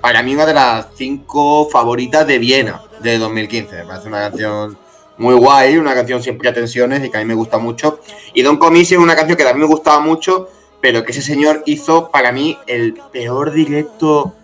para 0.00 0.22
mí, 0.22 0.34
una 0.34 0.46
de 0.46 0.54
las 0.54 0.88
cinco 0.94 1.68
favoritas 1.70 2.26
de 2.26 2.38
Viena 2.38 2.82
de 3.00 3.18
2015. 3.18 3.76
Me 3.76 3.84
parece 3.84 4.08
una 4.08 4.20
canción 4.20 4.76
muy 5.18 5.34
guay, 5.34 5.78
una 5.78 5.94
canción 5.94 6.22
sin 6.22 6.36
pretensiones 6.36 7.04
y 7.04 7.10
que 7.10 7.16
a 7.16 7.20
mí 7.20 7.26
me 7.26 7.34
gusta 7.34 7.58
mucho. 7.58 8.00
Y 8.34 8.42
Don 8.42 8.58
Comisi 8.58 8.94
es 8.94 9.00
una 9.00 9.16
canción 9.16 9.38
que 9.38 9.44
también 9.44 9.68
me 9.68 9.74
gustaba 9.74 10.00
mucho, 10.00 10.50
pero 10.80 11.04
que 11.04 11.12
ese 11.12 11.22
señor 11.22 11.62
hizo 11.64 12.10
para 12.10 12.32
mí 12.32 12.58
el 12.66 12.94
peor 13.12 13.52
directo 13.52 14.34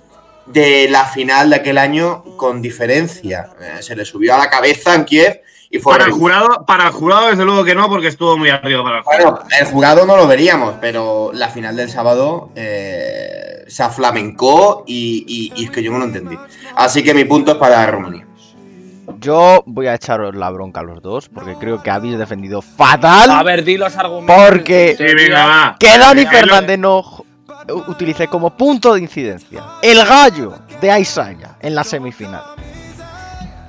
de 0.47 0.89
la 0.91 1.05
final 1.07 1.51
de 1.51 1.57
aquel 1.57 1.79
año 1.79 2.25
con 2.37 2.61
diferencia. 2.63 3.49
Eh, 3.61 3.83
se 3.83 3.95
le 3.97 4.05
subió 4.05 4.35
a 4.35 4.39
la 4.39 4.51
cabeza 4.51 4.95
en 4.95 5.05
Kiev 5.05 5.41
y 5.71 5.79
fue. 5.79 5.93
Para 5.95 6.05
el 6.07 6.13
jurado, 6.13 6.65
para 6.67 6.85
el 6.87 6.91
jurado, 6.93 7.29
desde 7.29 7.45
luego 7.45 7.65
que 7.65 7.75
no, 7.75 7.89
porque 7.89 8.09
estuvo 8.09 8.37
muy 8.37 8.51
arriba 8.51 8.83
para 8.83 8.99
el 8.99 9.03
jurado. 9.05 9.31
Bueno, 9.33 9.49
el 9.61 9.67
jurado 9.67 10.07
no 10.07 10.17
lo 10.17 10.27
veríamos, 10.27 10.75
pero 10.81 11.31
la 11.33 11.49
final 11.49 11.77
del 11.77 11.89
sábado 11.91 12.51
eh, 12.57 13.65
se 13.69 13.83
aflamencó 13.83 14.85
y, 14.87 15.25
y- 15.57 15.61
y 15.61 15.65
es 15.65 15.71
que 15.71 15.83
yo 15.83 15.91
no 15.93 15.99
lo 15.99 16.05
entendí. 16.05 16.37
Así 16.77 17.03
que 17.03 17.15
mi 17.15 17.25
punto 17.25 17.53
es 17.53 17.57
para 17.59 17.87
Rumanía. 17.87 18.27
Yo 19.19 19.63
voy 19.67 19.87
a 19.89 19.95
echaros 19.95 20.35
la 20.35 20.51
bronca 20.51 20.81
a 20.81 20.83
los 20.83 21.01
dos, 21.03 21.29
porque 21.29 21.55
creo 21.55 21.83
que 21.83 21.91
habéis 21.91 22.19
defendido 22.19 22.61
fatal. 22.63 23.31
A 23.31 23.43
ver, 23.43 23.63
di 23.65 23.77
los 23.77 23.97
argumentos. 23.97 24.37
Porque- 24.49 24.95
Sí, 24.97 25.05
venga, 25.15 25.47
va. 25.47 25.77
Que 25.79 25.99
Dani 25.99 26.27
Fernández 26.27 26.79
no 26.79 27.22
utilice 27.69 28.29
como 28.29 28.57
punto 28.57 28.95
de 28.95 29.01
incidencia 29.01 29.63
el 29.83 30.05
gallo 30.05 30.59
de 30.81 30.91
Aisaya 30.91 31.57
en 31.61 31.75
la 31.75 31.85
semifinal. 31.85 32.43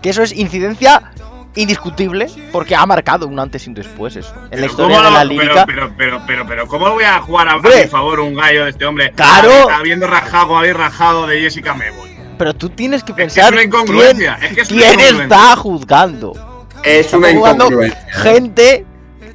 Que 0.01 0.09
eso 0.09 0.21
es 0.23 0.33
incidencia 0.33 1.11
indiscutible 1.55 2.27
porque 2.51 2.75
ha 2.75 2.85
marcado 2.85 3.27
un 3.27 3.39
antes 3.39 3.65
y 3.65 3.69
un 3.69 3.75
después 3.75 4.15
eso. 4.15 4.33
En 4.51 4.59
la 4.61 4.65
historia 4.65 4.97
¿cómo 4.97 5.09
de 5.09 5.15
la 5.15 5.23
lírica. 5.23 5.65
Pero, 5.65 5.93
pero, 5.95 5.95
pero, 5.97 6.23
pero, 6.25 6.47
pero, 6.47 6.67
¿cómo 6.67 6.87
lo 6.87 6.93
voy 6.95 7.03
a 7.03 7.21
jugar 7.21 7.47
a, 7.47 7.57
mi 7.57 7.87
favor 7.89 8.19
un 8.19 8.35
gallo 8.35 8.65
de 8.65 8.71
este 8.71 8.85
hombre? 8.85 9.11
Claro. 9.11 9.69
Habiendo 9.69 10.07
rajado, 10.07 10.57
habéis 10.57 10.75
rajado 10.75 11.27
de 11.27 11.41
Jessica 11.41 11.73
Mebol. 11.73 12.09
Pero 12.37 12.53
tú 12.55 12.69
tienes 12.69 13.03
que 13.03 13.11
Es 13.11 13.15
que 13.15 13.23
es 13.23 13.33
pensar. 13.33 13.53
Es 13.53 14.53
que 14.53 14.61
es 14.61 14.71
una 14.71 14.79
quién 14.79 14.99
incongruencia. 14.99 15.23
está 15.23 15.55
juzgando. 15.55 16.67
Es 16.83 17.13
una 17.13 17.31
jugando 17.31 17.65
incongruencia. 17.65 18.11
gente 18.11 18.85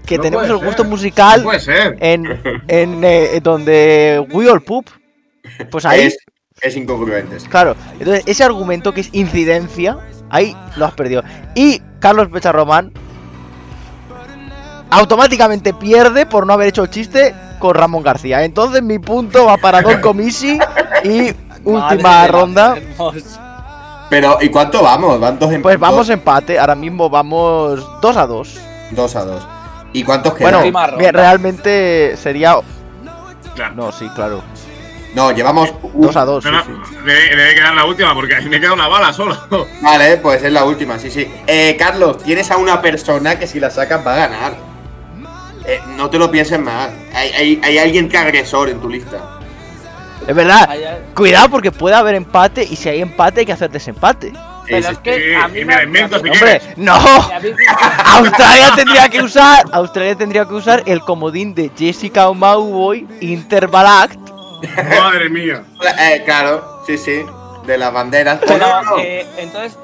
que 0.09 0.17
No 0.17 0.23
tenemos 0.23 0.47
el 0.47 0.53
puede 0.55 0.65
gusto 0.67 0.83
ser. 0.83 0.91
musical 0.91 1.45
No 1.45 1.51
en, 2.01 2.41
en 2.69 3.05
eh, 3.05 3.41
donde 3.43 4.27
We 4.33 4.51
All 4.51 4.63
Poop. 4.63 4.87
Pues 5.71 5.85
ahí 5.85 6.03
Es, 6.07 6.17
es 6.63 6.77
incongruente. 6.77 7.37
Claro, 7.49 7.77
entonces 7.99 8.23
ese 8.27 8.43
argumento 8.45 8.93
que 8.93 9.03
es 9.03 9.11
incidencia, 9.13 9.99
ahí 10.31 10.57
lo 10.77 10.87
has 10.87 10.95
perdido. 10.95 11.23
Y 11.55 11.81
Carlos 12.01 12.29
Pecharromán 12.29 12.93
automáticamente 14.91 15.75
pierde 15.75 16.27
por 16.27 16.47
no 16.47 16.53
haber 16.55 16.69
hecho 16.69 16.83
el 16.85 16.91
chiste 16.91 17.35
con 17.59 17.75
Ramón 17.75 18.03
García. 18.03 18.45
Entonces 18.45 18.83
mi 18.83 18.99
punto 18.99 19.45
va 19.45 19.57
para 19.59 19.83
Don 19.83 20.01
Comisi 20.01 20.59
y 21.05 21.33
última 21.65 22.03
Madre 22.03 22.33
ronda. 22.33 22.77
Pero, 24.11 24.39
¿y 24.41 24.49
cuánto 24.49 24.83
vamos? 24.83 25.21
¿Van 25.21 25.39
dos 25.39 25.53
en- 25.53 25.61
Pues 25.61 25.79
vamos 25.79 26.09
empate, 26.09 26.59
ahora 26.59 26.75
mismo 26.75 27.11
vamos 27.11 27.87
2 28.01 28.17
a 28.17 28.27
2. 28.27 28.59
dos 28.93 29.17
a 29.17 29.25
dos. 29.27 29.47
¿Y 29.93 30.05
cuántos 30.05 30.35
quedan? 30.35 30.53
Bueno, 30.53 30.71
realmente 31.13 32.17
sería... 32.17 32.57
Claro. 33.55 33.75
No, 33.75 33.93
sí, 33.93 34.09
claro. 34.15 34.43
No, 35.15 35.33
llevamos 35.33 35.73
un- 35.83 36.03
2 36.03 36.17
a 36.17 36.25
2. 36.25 36.45
Pero 36.45 36.63
debe, 37.05 37.35
debe 37.37 37.55
quedar 37.55 37.75
la 37.75 37.85
última, 37.87 38.15
porque 38.15 38.37
ahí 38.37 38.49
me 38.49 38.61
queda 38.61 38.75
una 38.75 38.87
bala 38.89 39.13
solo. 39.13 39.37
Vale, 39.83 40.19
pues 40.19 40.43
es 40.43 40.53
la 40.53 40.65
última, 40.65 40.99
sí, 40.99 41.11
sí. 41.11 41.27
Eh, 41.47 41.75
Carlos, 41.79 42.19
tienes 42.23 42.51
a 42.51 42.57
una 42.59 42.81
persona 42.83 43.39
que 43.39 43.47
si 43.47 43.59
la 43.59 43.71
sacas 43.71 44.07
va 44.07 44.15
a 44.15 44.17
ganar. 44.17 44.53
Eh, 45.67 45.81
no 45.97 46.09
te 46.09 46.19
lo 46.19 46.31
pienses 46.31 46.59
más. 46.61 46.91
Hay, 47.15 47.31
hay- 47.33 47.61
hay 47.65 47.79
alguien 47.79 48.09
que 48.09 48.17
agresor 48.19 48.69
en 48.69 48.81
tu 48.81 48.89
lista. 48.89 49.19
Es 50.27 50.35
verdad, 50.35 50.69
cuidado 51.15 51.49
porque 51.49 51.73
puede 51.73 51.97
haber 51.97 52.15
empate 52.15 52.63
y 52.63 52.77
si 52.77 52.89
hay 52.91 53.01
empate 53.01 53.41
hay 53.41 53.47
que 53.47 53.53
hacer 53.53 53.71
desempate. 53.71 54.33
Pero 54.69 54.89
es 54.89 54.99
que 54.99 55.15
Sí, 55.15 55.35
a 55.35 55.49
mí 55.49 55.65
me 55.65 55.75
la 55.75 55.83
invento 55.83 56.19
si 56.21 56.29
Hombre, 56.29 56.61
no. 56.77 56.95
Australia 58.05 58.73
tendría 58.77 59.09
que 59.09 59.23
usar 59.23 59.65
Australia 59.73 60.15
tendría 60.15 60.45
que 60.45 60.55
usar 60.55 60.83
el 60.87 61.01
comodín 61.01 61.55
de 61.55 61.71
Jessica 61.77 62.31
Mauboy 62.33 63.07
Interval 63.21 63.87
Act 63.87 64.29
Madre 64.61 65.29
mía. 65.31 65.65
Eh, 65.99 66.23
claro, 66.25 66.83
sí, 66.87 66.99
sí. 66.99 67.25
De 67.67 67.79
las 67.79 67.93
banderas. 67.93 68.41
Pero, 68.47 68.67
eh, 68.99 69.27
entonces, 69.37 69.79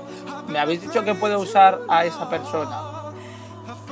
me 0.48 0.58
habéis 0.58 0.82
dicho 0.82 1.04
que 1.04 1.14
puedo 1.14 1.38
usar 1.38 1.80
a 1.88 2.04
esa 2.04 2.28
persona. 2.28 2.80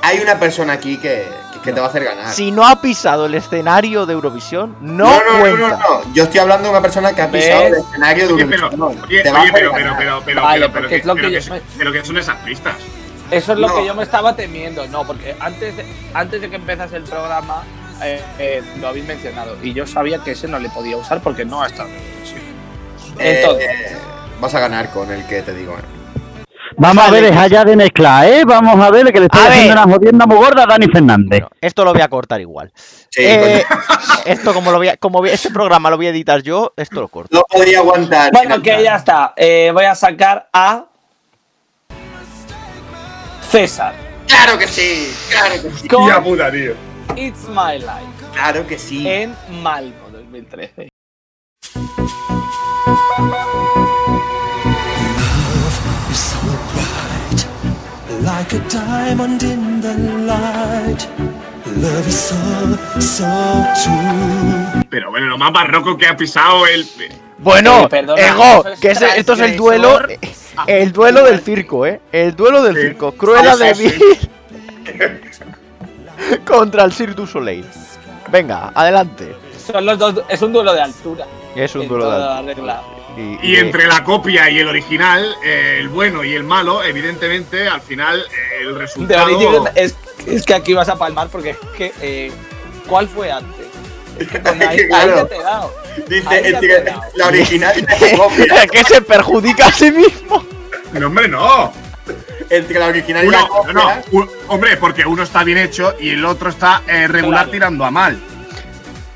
Hay 0.01 0.19
una 0.19 0.39
persona 0.39 0.73
aquí 0.73 0.97
que, 0.97 1.25
que 1.63 1.73
te 1.73 1.79
va 1.79 1.87
a 1.87 1.89
hacer 1.89 2.03
ganar. 2.03 2.33
Si 2.33 2.51
no 2.51 2.67
ha 2.67 2.79
pisado 2.81 3.25
el 3.25 3.35
escenario 3.35 4.05
de 4.05 4.13
Eurovisión, 4.13 4.75
no, 4.81 5.05
no, 5.05 5.33
no, 5.33 5.39
cuenta. 5.39 5.57
no, 5.59 5.67
no, 5.69 5.77
no. 6.05 6.13
Yo 6.13 6.23
estoy 6.25 6.39
hablando 6.39 6.65
de 6.65 6.69
una 6.71 6.81
persona 6.81 7.13
que 7.13 7.21
ha 7.21 7.31
pisado 7.31 7.63
¿Ves? 7.63 7.73
el 7.73 7.79
escenario 7.79 8.27
de 8.35 8.45
pero, 8.45 8.65
Eurovisión. 8.69 9.03
oye, 9.07 9.23
Te 9.23 9.31
va 9.31 9.37
a 9.37 9.41
oye, 9.41 9.49
hacer 9.49 9.61
pero, 9.61 9.71
pero, 9.73 9.85
ganar. 9.85 9.97
pero, 9.97 10.21
pero, 10.25 10.41
Vale, 10.43 10.69
pero, 10.69 10.87
que- 10.89 10.95
es 10.97 11.05
lo 11.05 11.15
pero 11.15 11.27
que 11.29 11.33
yo- 11.33 11.41
son- 11.41 11.61
pero 11.77 11.91
que 11.91 12.05
son 12.05 12.17
esas 12.17 12.35
pistas. 12.37 12.75
Eso 13.31 13.53
es 13.53 13.57
lo 13.59 13.67
No. 13.67 13.75
que 13.75 13.85
yo 13.85 13.95
me 13.95 14.03
estaba 14.03 14.35
temiendo. 14.35 14.85
No, 14.87 15.07
porque 15.07 15.35
antes 15.39 15.75
de, 15.77 15.85
antes 16.13 16.41
de 16.41 16.49
que 16.49 16.57
empezase 16.57 16.97
el 16.97 17.03
programa 17.03 17.63
eh, 18.03 18.21
eh, 18.37 18.63
lo 18.79 18.89
habéis 18.89 19.05
mencionado. 19.05 19.55
Y 19.63 19.73
yo 19.73 19.87
sabía 19.87 20.19
que 20.19 20.31
ese 20.31 20.47
no 20.47 20.59
le 20.59 20.69
podía 20.69 20.97
usar 20.97 21.21
porque 21.21 21.45
no 21.45 21.61
ha 21.63 21.67
estado 21.67 21.89
Eurovisión. 21.89 22.41
Eh, 23.19 23.39
Entonces, 23.41 23.69
vas 24.41 24.53
a 24.55 24.59
ganar 24.59 24.91
con 24.91 25.11
el 25.11 25.25
que 25.25 25.41
te 25.41 25.53
digo. 25.53 25.75
Vamos 26.83 27.07
a 27.07 27.11
ver, 27.11 27.23
deja 27.23 27.47
ya 27.47 27.63
de 27.63 27.77
mezclar, 27.77 28.27
¿eh? 28.27 28.43
Vamos 28.45 28.77
a 28.77 28.91
ver 28.91 29.13
que 29.13 29.19
le 29.21 29.27
estoy 29.27 29.39
A 29.41 29.45
haciendo 29.47 29.73
ver. 29.75 29.85
una 29.85 29.95
jodienda 29.95 30.25
muy 30.25 30.35
gorda 30.35 30.63
a 30.63 30.65
Dani 30.65 30.87
Fernández. 30.87 31.43
Esto 31.61 31.85
lo 31.85 31.93
voy 31.93 32.01
a 32.01 32.09
cortar 32.09 32.41
igual. 32.41 32.73
Sí, 33.09 33.21
Eh, 33.23 33.63
esto 34.25 34.53
como 34.53 34.69
lo 34.69 34.77
voy 34.79 34.89
a, 34.89 34.97
como 34.97 35.19
voy- 35.19 35.29
este 35.29 35.49
programa 35.49 35.89
lo 35.89 35.95
voy 35.95 36.07
a 36.07 36.09
editar 36.09 36.41
yo, 36.41 36.73
esto 36.75 36.99
lo 36.99 37.07
corto. 37.07 37.35
no 37.37 37.43
podría 37.49 37.79
aguantar. 37.79 38.31
bueno, 38.33 38.61
que 38.61 38.83
ya 38.83 38.97
está. 38.97 39.33
Eh, 39.37 39.71
voy 39.73 39.85
a 39.85 39.95
sacar 39.95 40.49
a 40.51 40.83
César. 43.49 43.93
Claro 44.27 44.57
que 44.57 44.67
sí, 44.67 45.15
claro 45.29 45.55
que 45.61 45.71
sí. 45.71 45.87
Con 45.87 46.05
Tía 46.05 46.21
puta, 46.21 46.51
tío. 46.51 46.73
It's 47.15 47.47
My 47.47 47.77
Life 47.79 48.25
Claro 48.33 48.65
que 48.67 48.77
sí. 48.77 49.07
en 49.07 49.33
Malmo 49.61 50.09
2013. 50.11 50.89
Like 58.43 58.53
a 58.55 58.69
diamond 58.69 59.41
in 59.43 59.79
the 59.81 59.93
light. 60.25 61.07
Love 61.77 62.07
is 62.07 62.19
so, 62.19 62.35
so 62.99 63.25
true. 63.83 64.83
Pero 64.89 65.09
bueno, 65.11 65.27
lo 65.27 65.37
más 65.37 65.51
barroco 65.53 65.97
que 65.97 66.07
ha 66.07 66.15
pisado 66.17 66.65
el. 66.67 66.85
Bueno, 67.37 67.83
Eh, 67.85 67.87
perdona, 67.89 68.21
Ego, 68.21 68.65
es 68.67 68.79
que 68.79 68.91
esto 68.91 69.33
es 69.33 69.39
el 69.39 69.57
duelo, 69.57 69.97
transgresor. 69.97 70.63
el 70.69 70.91
duelo 70.91 71.23
del 71.23 71.39
circo, 71.41 71.85
¿eh? 71.85 72.01
El 72.11 72.35
duelo 72.35 72.61
del 72.63 72.75
Sí. 72.75 72.81
circo. 72.81 73.11
Cruella 73.13 73.55
Sí, 73.55 73.63
de 73.63 73.75
sí, 73.75 73.83
Vil 73.87 75.21
contra 76.45 76.83
el 76.83 76.93
Cirque 76.93 77.15
du 77.15 77.27
Soleil. 77.27 77.65
Venga, 78.31 78.71
adelante. 78.75 79.35
Son 79.71 79.85
los 79.85 79.97
dos, 79.97 80.21
es 80.29 80.41
un 80.41 80.51
duelo 80.53 80.73
de 80.73 80.81
altura. 80.81 81.25
Es 81.55 81.75
un 81.75 81.87
duelo 81.87 82.09
de 82.11 82.51
altura. 82.51 82.81
Y, 83.15 83.57
entre 83.57 83.85
la 83.85 84.03
copia 84.03 84.49
y 84.49 84.57
el 84.59 84.67
original, 84.67 85.35
eh, 85.43 85.77
el 85.79 85.89
bueno 85.89 86.23
y 86.23 86.33
el 86.33 86.43
malo, 86.43 86.83
evidentemente, 86.83 87.67
al 87.67 87.81
final, 87.81 88.19
eh, 88.21 88.61
el 88.61 88.73
De 88.73 88.79
resultado. 88.79 89.65
es, 89.75 89.95
es 90.25 90.43
que 90.43 90.53
aquí 90.55 90.73
vas 90.73 90.89
a 90.89 90.95
palmar 90.97 91.27
porque 91.29 91.51
es 91.51 91.57
que. 91.77 91.93
eh, 92.01 92.31
¿Cuál 92.87 93.07
fue 93.07 93.31
antes? 93.31 93.67
Es 94.19 94.27
que 94.27 94.41
con 94.41 94.61
ahí, 94.61 94.77
que 94.77 94.87
claro. 94.87 95.11
ahí 95.13 95.17
ya 95.21 95.25
te 95.27 95.35
he 95.35 95.43
dado. 95.43 95.73
Dice, 96.07 96.27
Ahí 96.27 96.27
ya 96.27 96.35
el 96.37 96.43
te 96.43 96.49
he 96.49 96.59
tigre- 96.59 96.83
dado. 96.83 97.01
la 97.15 97.27
original 97.27 97.73
y 97.77 97.81
la 97.81 98.17
copia. 98.17 98.67
que 98.67 98.83
se 98.83 99.01
perjudica 99.01 99.67
a 99.67 99.71
sí 99.71 99.91
mismo. 99.91 100.43
No, 100.93 101.07
hombre, 101.07 101.27
no. 101.27 101.71
Entre 102.49 102.77
la 102.79 102.87
original 102.87 103.25
y 103.25 103.29
la 103.29 103.47
copia. 103.47 103.73
no, 103.73 103.91
un- 104.11 104.29
hombre, 104.47 104.75
porque 104.77 105.05
uno 105.05 105.23
está 105.23 105.43
bien 105.43 105.57
hecho 105.59 105.95
y 105.99 106.09
el 106.09 106.25
otro 106.25 106.49
está 106.49 106.81
eh, 106.87 107.07
regular 107.07 107.41
Claro. 107.43 107.51
tirando 107.51 107.85
a 107.85 107.91
mal. 107.91 108.19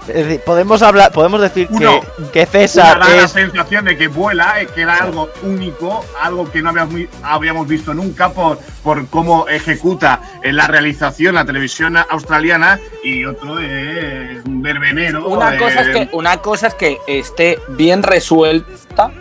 Es 0.07 0.25
decir, 0.25 0.41
podemos 0.41 0.81
hablar, 0.81 1.11
podemos 1.11 1.41
decir 1.41 1.67
Uno, 1.69 1.99
que, 1.99 2.31
que 2.31 2.45
César 2.45 2.97
Una 2.97 3.05
da 3.09 3.15
la 3.15 3.23
es 3.23 3.31
sensación 3.31 3.85
de 3.85 3.97
que 3.97 4.07
vuela, 4.07 4.55
que 4.73 4.81
era 4.81 4.97
algo 4.97 5.29
único, 5.43 6.05
algo 6.21 6.49
que 6.51 6.61
no 6.61 6.69
habíamos, 6.69 6.93
vi- 6.93 7.09
habíamos 7.23 7.67
visto 7.67 7.93
nunca 7.93 8.29
por, 8.29 8.57
por 8.83 9.07
cómo 9.07 9.47
ejecuta 9.47 10.21
en 10.43 10.55
la 10.55 10.67
realización 10.67 11.35
la 11.35 11.45
televisión 11.45 11.97
australiana 11.97 12.79
y 13.03 13.25
otro 13.25 13.59
es 13.59 14.43
un 14.45 14.61
verbenero. 14.61 15.27
Una 15.27 15.55
eh, 15.55 15.59
cosa, 15.59 15.81
es 15.81 15.87
que, 15.89 16.09
una 16.15 16.37
cosa 16.41 16.67
es 16.67 16.73
que 16.75 16.97
esté 17.07 17.59
bien 17.69 18.01
resuelta 18.03 19.11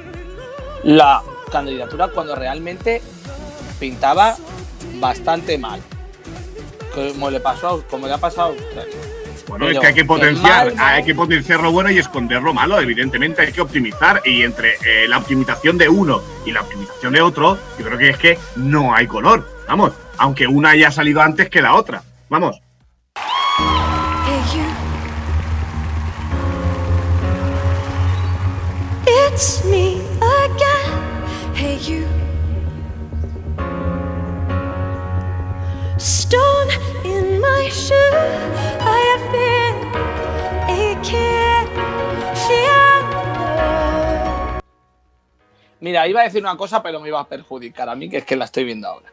la 0.84 1.22
candidatura 1.50 2.08
cuando 2.08 2.36
realmente 2.36 3.02
pintaba 3.80 4.36
bastante 5.00 5.58
mal. 5.58 5.80
Como 6.94 7.28
le, 7.30 7.40
pasó, 7.40 7.68
a- 7.68 7.82
como 7.90 8.06
le 8.06 8.12
ha 8.14 8.18
pasado 8.18 8.48
a 8.48 8.52
Australia. 8.52 8.94
Bueno, 9.48 9.66
Pero 9.66 9.78
es 9.78 9.80
que 9.80 9.86
hay 9.86 9.94
que 9.94 10.04
potenciar, 10.04 10.74
mal, 10.74 10.94
hay 10.94 11.04
que 11.04 11.14
potenciar 11.14 11.60
lo 11.60 11.70
bueno 11.70 11.90
y 11.90 11.98
esconder 11.98 12.42
lo 12.42 12.52
malo. 12.52 12.80
Evidentemente 12.80 13.42
hay 13.42 13.52
que 13.52 13.60
optimizar 13.60 14.20
y 14.24 14.42
entre 14.42 14.74
eh, 14.84 15.06
la 15.08 15.18
optimización 15.18 15.78
de 15.78 15.88
uno 15.88 16.20
y 16.44 16.50
la 16.50 16.62
optimización 16.62 17.12
de 17.12 17.20
otro, 17.22 17.56
yo 17.78 17.84
creo 17.84 17.98
que 17.98 18.10
es 18.10 18.18
que 18.18 18.38
no 18.56 18.94
hay 18.94 19.06
color. 19.06 19.48
Vamos, 19.68 19.92
aunque 20.18 20.46
una 20.46 20.70
haya 20.70 20.90
salido 20.90 21.22
antes 21.22 21.48
que 21.48 21.62
la 21.62 21.74
otra. 21.74 22.02
Vamos. 22.28 22.60
Hey 24.26 24.42
you. 24.52 24.86
It's 29.06 29.64
me 29.64 29.95
Mira, 45.86 46.08
iba 46.08 46.20
a 46.20 46.24
decir 46.24 46.42
una 46.42 46.56
cosa, 46.56 46.82
pero 46.82 46.98
me 46.98 47.06
iba 47.06 47.20
a 47.20 47.28
perjudicar 47.28 47.88
a 47.88 47.94
mí, 47.94 48.08
que 48.10 48.16
es 48.16 48.24
que 48.24 48.34
la 48.34 48.46
estoy 48.46 48.64
viendo 48.64 48.88
ahora. 48.88 49.06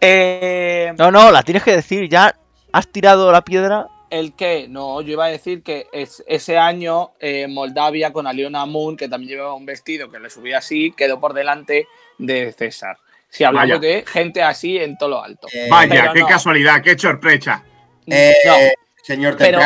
Eh, 0.00 0.92
No, 0.98 1.12
no, 1.12 1.30
la 1.30 1.44
tienes 1.44 1.62
que 1.62 1.70
decir, 1.70 2.08
ya 2.08 2.34
has 2.72 2.88
tirado 2.88 3.30
la 3.30 3.42
piedra. 3.42 3.86
El 4.10 4.34
que, 4.34 4.66
no, 4.68 5.00
yo 5.02 5.12
iba 5.12 5.26
a 5.26 5.28
decir 5.28 5.62
que 5.62 5.86
es, 5.92 6.24
ese 6.26 6.58
año 6.58 7.12
eh, 7.20 7.46
Moldavia 7.48 8.12
con 8.12 8.26
Aliona 8.26 8.66
Moon, 8.66 8.96
que 8.96 9.08
también 9.08 9.36
llevaba 9.36 9.54
un 9.54 9.66
vestido 9.66 10.10
que 10.10 10.18
le 10.18 10.28
subía 10.28 10.58
así, 10.58 10.90
quedó 10.96 11.20
por 11.20 11.32
delante 11.32 11.86
de 12.18 12.52
César. 12.52 12.98
Si 13.28 13.44
hablamos 13.44 13.78
Vaya. 13.78 13.78
de 13.80 14.04
gente 14.04 14.42
así 14.42 14.78
en 14.78 14.98
todo 14.98 15.10
lo 15.10 15.22
alto. 15.22 15.46
Eh, 15.52 15.68
Vaya, 15.70 16.10
qué 16.12 16.20
no. 16.22 16.26
casualidad, 16.26 16.82
qué 16.82 16.98
sorpresa. 16.98 17.62
eh, 18.08 18.34
No, 18.46 18.54
señor 19.00 19.36
pero 19.38 19.60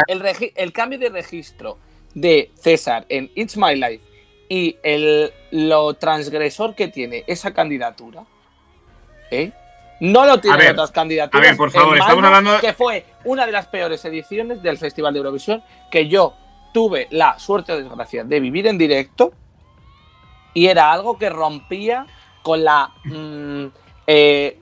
el 0.57 0.73
cambio 0.75 0.99
de 0.99 1.09
registro 1.09 1.79
de 2.13 2.51
César 2.55 3.07
en 3.09 3.31
It's 3.35 3.57
My 3.57 3.75
Life 3.77 4.10
y 4.51 4.77
el, 4.83 5.33
lo 5.53 5.95
transgresor 5.95 6.75
que 6.75 6.89
tiene 6.89 7.23
esa 7.29 7.55
candidatura, 7.55 8.25
¿eh? 9.31 9.53
No 10.01 10.27
lo 10.27 10.41
tienen 10.41 10.59
ver, 10.59 10.73
otras 10.73 10.91
candidaturas. 10.91 11.47
a 11.47 11.51
ver, 11.51 11.57
por 11.57 11.71
favor, 11.71 11.97
estamos 11.97 12.25
hablando- 12.25 12.59
Que 12.61 12.73
fue 12.73 13.05
una 13.25 13.47
de 13.47 13.53
las 13.53 13.67
peores 13.69 14.05
ediciones 14.05 14.61
del 14.63 14.77
Festival 14.77 15.13
de 15.15 15.19
Eurovisión 15.19 15.63
que 15.91 16.09
yo 16.09 16.35
tuve 16.75 17.07
la 17.11 17.39
suerte 17.39 17.73
o 17.73 17.77
desgracia 17.79 18.25
de 18.25 18.41
vivir 18.41 18.67
en 18.67 18.77
directo 18.77 19.33
y 20.53 20.67
era 20.67 20.91
algo 20.91 21.17
que 21.17 21.31
rompía 21.31 22.07
con 22.43 22.65
la. 22.65 22.91
mm, 23.05 23.67
eh, 24.07 24.59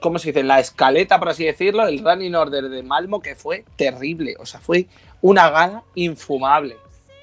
¿Cómo 0.00 0.18
se 0.18 0.28
dice? 0.28 0.42
La 0.42 0.58
escaleta, 0.58 1.18
por 1.18 1.28
así 1.28 1.44
decirlo, 1.44 1.86
el 1.86 2.02
running 2.02 2.34
order 2.34 2.68
de 2.70 2.82
Malmo, 2.82 3.20
que 3.20 3.36
fue 3.36 3.64
terrible. 3.76 4.34
O 4.40 4.46
sea, 4.46 4.58
fue 4.58 4.86
una 5.20 5.50
gala 5.50 5.82
infumable. 5.94 6.78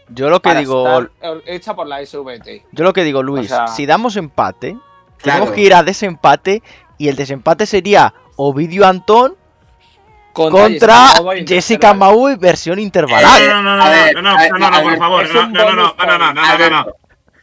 Yo 0.09 0.29
lo 0.29 0.41
que 0.41 0.55
digo, 0.55 1.01
eh, 1.21 1.41
hecha 1.47 1.75
por 1.75 1.87
la 1.87 2.01
SVT. 2.01 2.65
yo 2.71 2.83
lo 2.83 2.93
que 2.93 3.03
digo, 3.03 3.21
Luis, 3.23 3.51
O 3.51 3.55
sea- 3.55 3.67
si 3.67 3.85
damos 3.85 4.15
empate, 4.15 4.77
Claro. 5.17 5.39
tenemos 5.39 5.51
que 5.51 5.61
ir 5.61 5.73
a 5.73 5.83
desempate 5.83 6.63
y 6.97 7.09
el 7.09 7.15
desempate 7.15 7.65
sería 7.65 8.13
Ovidio 8.37 8.87
Antón 8.87 9.35
Contra, 10.33 10.61
contra 10.61 10.95
Jessica 11.33 11.45
Jessica. 11.55 11.93
Maui 11.95 12.35
versión 12.35 12.77
intervalar. 12.79 13.41
No, 13.41 13.55
no, 13.55 13.63
no, 13.63 13.77
no, 13.77 13.89
ver, 13.89 14.13
no, 14.15 14.21
no, 14.21 14.37
ver, 14.37 14.51
no, 14.51 14.59
no, 14.59 14.69
no, 14.69 14.81
por 14.83 14.97
favor. 14.97 15.33
No, 15.33 15.47
no, 15.47 15.49
no, 15.49 15.75
no, 15.75 15.75
no, 15.75 16.17
no, 16.17 16.17
no, 16.17 16.33
no, 16.33 16.57
no, 16.57 16.69
no. 16.69 16.85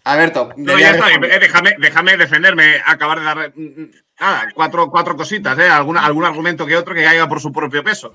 Alberto, 0.05 0.51
No, 0.57 0.79
ya 0.79 0.91
está, 0.91 1.11
eh, 1.13 1.39
déjame, 1.41 1.75
déjame 1.79 2.17
defenderme, 2.17 2.77
acabar 2.87 3.19
de 3.19 3.25
dar 3.25 3.53
mm, 3.57 3.63
mm, 3.63 3.91
nada, 4.21 4.49
cuatro, 4.55 4.91
cuatro 4.91 5.17
cositas, 5.17 5.59
¿eh? 5.59 5.69
Alguna, 5.69 6.05
algún 6.05 6.25
argumento 6.25 6.67
que 6.67 6.77
otro 6.77 6.95
que 6.95 7.03
caiga 7.03 7.27
por 7.27 7.41
su 7.41 7.51
propio 7.51 7.83
peso. 7.83 8.13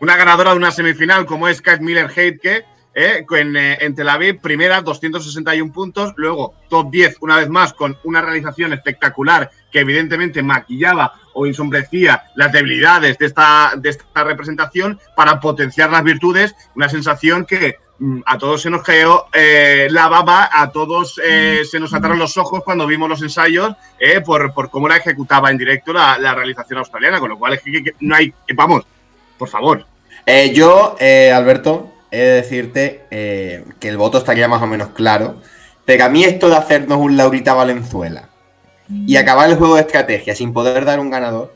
Una 0.00 0.16
ganadora 0.16 0.50
de 0.52 0.56
una 0.56 0.70
semifinal 0.70 1.26
como 1.26 1.46
es 1.48 1.60
Kate 1.60 1.82
Miller 1.82 2.10
Heidke, 2.10 2.64
¿eh? 2.94 3.24
en, 3.30 3.56
eh, 3.56 3.78
en 3.80 3.94
Tel 3.94 4.08
Aviv, 4.08 4.40
primera, 4.40 4.80
261 4.82 5.72
puntos, 5.72 6.12
luego 6.16 6.54
top 6.68 6.90
10 6.90 7.16
una 7.20 7.36
vez 7.36 7.48
más 7.48 7.72
con 7.72 7.96
una 8.04 8.20
realización 8.20 8.72
espectacular 8.72 9.50
que 9.70 9.80
evidentemente 9.80 10.42
maquillaba 10.42 11.14
o 11.34 11.46
ensombrecía 11.46 12.24
las 12.34 12.52
debilidades 12.52 13.18
de 13.18 13.26
esta, 13.26 13.72
de 13.76 13.90
esta 13.90 14.24
representación 14.24 14.98
para 15.14 15.40
potenciar 15.40 15.90
las 15.90 16.02
virtudes, 16.02 16.54
una 16.74 16.88
sensación 16.88 17.46
que 17.46 17.76
mm, 17.98 18.20
a 18.26 18.38
todos 18.38 18.62
se 18.62 18.70
nos 18.70 18.82
cayó 18.82 19.26
eh, 19.32 19.88
la 19.90 20.08
baba, 20.08 20.50
a 20.52 20.70
todos 20.70 21.20
eh, 21.24 21.62
se 21.70 21.78
nos 21.78 21.94
ataron 21.94 22.18
los 22.18 22.36
ojos 22.36 22.62
cuando 22.64 22.86
vimos 22.86 23.08
los 23.08 23.22
ensayos 23.22 23.74
eh, 23.98 24.20
por, 24.20 24.52
por 24.52 24.70
cómo 24.70 24.88
la 24.88 24.96
ejecutaba 24.96 25.50
en 25.50 25.58
directo 25.58 25.92
la, 25.92 26.18
la 26.18 26.34
realización 26.34 26.80
australiana, 26.80 27.20
con 27.20 27.30
lo 27.30 27.38
cual 27.38 27.54
es 27.54 27.62
que, 27.62 27.84
que 27.84 27.94
no 28.00 28.16
hay, 28.16 28.32
vamos, 28.54 28.84
por 29.38 29.48
favor. 29.48 29.86
Eh, 30.26 30.52
yo, 30.54 30.96
eh, 31.00 31.32
Alberto, 31.32 31.89
he 32.10 32.18
de 32.18 32.30
decirte 32.32 33.04
eh, 33.10 33.64
que 33.78 33.88
el 33.88 33.96
voto 33.96 34.18
estaría 34.18 34.48
más 34.48 34.62
o 34.62 34.66
menos 34.66 34.90
claro. 34.90 35.40
Pero 35.84 36.04
a 36.04 36.08
mí 36.08 36.24
esto 36.24 36.48
de 36.48 36.56
hacernos 36.56 36.98
un 36.98 37.16
Laurita 37.16 37.54
Valenzuela 37.54 38.28
y 38.88 39.14
mm. 39.14 39.18
acabar 39.18 39.48
el 39.50 39.56
juego 39.56 39.76
de 39.76 39.82
estrategia 39.82 40.34
sin 40.34 40.52
poder 40.52 40.84
dar 40.84 41.00
un 41.00 41.10
ganador. 41.10 41.54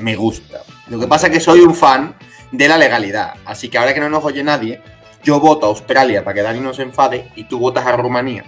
Me 0.00 0.16
gusta. 0.16 0.62
Lo 0.88 0.98
que 0.98 1.06
pasa 1.06 1.28
es 1.28 1.32
que 1.32 1.40
soy 1.40 1.60
un 1.60 1.74
fan 1.74 2.14
de 2.50 2.68
la 2.68 2.76
legalidad. 2.76 3.34
Así 3.44 3.68
que 3.68 3.78
ahora 3.78 3.94
que 3.94 4.00
no 4.00 4.10
nos 4.10 4.24
oye 4.24 4.42
nadie, 4.42 4.82
yo 5.22 5.38
voto 5.38 5.66
a 5.66 5.68
Australia 5.68 6.24
para 6.24 6.34
que 6.34 6.42
Dani 6.42 6.60
no 6.60 6.74
se 6.74 6.82
enfade 6.82 7.30
y 7.36 7.44
tú 7.44 7.58
votas 7.58 7.86
a 7.86 7.96
Rumanía. 7.96 8.44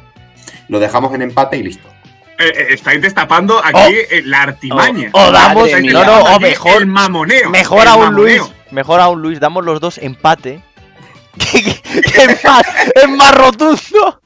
Lo 0.68 0.78
dejamos 0.80 1.14
en 1.14 1.22
empate 1.22 1.56
y 1.56 1.62
listo. 1.62 1.88
Eh, 2.38 2.52
eh, 2.56 2.66
estáis 2.70 3.00
destapando 3.00 3.58
aquí 3.64 3.76
Oh. 3.78 3.88
eh, 3.88 4.22
la 4.24 4.42
artimaña. 4.42 5.10
O, 5.12 5.20
o 5.20 5.30
damos. 5.30 5.64
Madre 5.70 5.80
mía. 5.82 5.92
No, 5.92 6.04
no, 6.04 6.18
o 6.22 6.28
Aquí 6.28 6.42
mejor. 6.44 6.82
El 6.82 6.86
mamoneo. 6.86 7.50
Mejor 7.50 7.82
el 7.82 7.88
aún, 7.88 8.14
Luis. 8.14 8.42
Mejor 8.70 9.00
aún, 9.00 9.22
Luis. 9.22 9.38
Damos 9.40 9.64
los 9.64 9.80
dos 9.80 9.98
empate. 9.98 10.60
que, 11.38 11.62
que- 11.62 12.00
que 12.02 12.22
es, 12.24 12.44
más, 12.44 12.62
es 12.94 13.08
más 13.08 13.34
rotundo. 13.36 14.20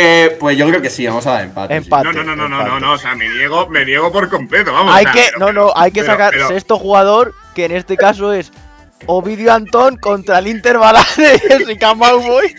Eh, 0.00 0.36
pues 0.38 0.56
yo 0.56 0.66
creo 0.68 0.80
que 0.80 0.90
sí, 0.90 1.06
vamos 1.06 1.26
a 1.26 1.32
dar 1.32 1.44
empate. 1.44 1.82
sí. 1.82 1.88
No, 1.90 2.12
no, 2.12 2.22
no, 2.36 2.48
no, 2.48 2.48
no, 2.48 2.78
no, 2.80 2.92
o 2.92 2.98
sea, 2.98 3.14
me 3.14 3.28
niego, 3.28 3.68
me 3.68 3.84
niego 3.84 4.12
por 4.12 4.28
completo, 4.28 4.72
vamos. 4.72 4.94
Hay 4.94 5.04
o 5.06 5.12
sea, 5.12 5.22
que, 5.22 5.28
pero- 5.34 5.46
no, 5.46 5.52
no, 5.66 5.72
hay 5.74 5.90
que 5.90 6.00
pero- 6.02 6.12
sacar 6.12 6.30
pero- 6.32 6.48
sexto 6.48 6.78
jugador, 6.78 7.34
que 7.54 7.64
en 7.64 7.72
este 7.72 7.96
caso 7.96 8.32
es 8.32 8.52
Ovidio 9.06 9.52
Antón 9.52 9.96
contra 9.96 10.38
el 10.38 10.46
Inter 10.48 10.78
Balá 10.78 11.04
de 11.16 11.38
Jessica 11.38 11.94
Mauboy. 11.94 12.54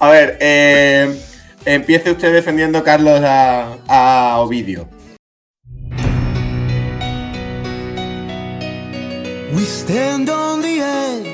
A 0.00 0.08
ver, 0.10 0.36
eh, 0.40 1.20
empiece 1.64 2.10
usted 2.12 2.32
defendiendo, 2.32 2.82
Carlos, 2.82 3.20
a, 3.24 3.76
a 3.88 4.38
Ovidio. 4.38 4.88
We 9.52 9.62
stand 9.64 10.28
on 10.30 10.62
the 10.62 10.80
edge. 10.80 11.29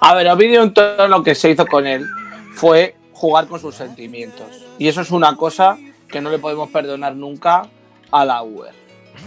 A 0.00 0.14
ver, 0.14 0.28
Ovidio, 0.28 0.72
todo 0.72 1.08
lo 1.08 1.24
que 1.24 1.34
se 1.34 1.50
hizo 1.50 1.66
con 1.66 1.88
él 1.88 2.06
fue 2.54 2.94
jugar 3.12 3.48
con 3.48 3.58
sus 3.58 3.74
sentimientos. 3.74 4.46
Y 4.78 4.86
eso 4.86 5.00
es 5.00 5.10
una 5.10 5.36
cosa 5.36 5.76
que 6.06 6.20
no 6.20 6.30
le 6.30 6.38
podemos 6.38 6.70
perdonar 6.70 7.16
nunca 7.16 7.68
a 8.12 8.24
la. 8.24 8.44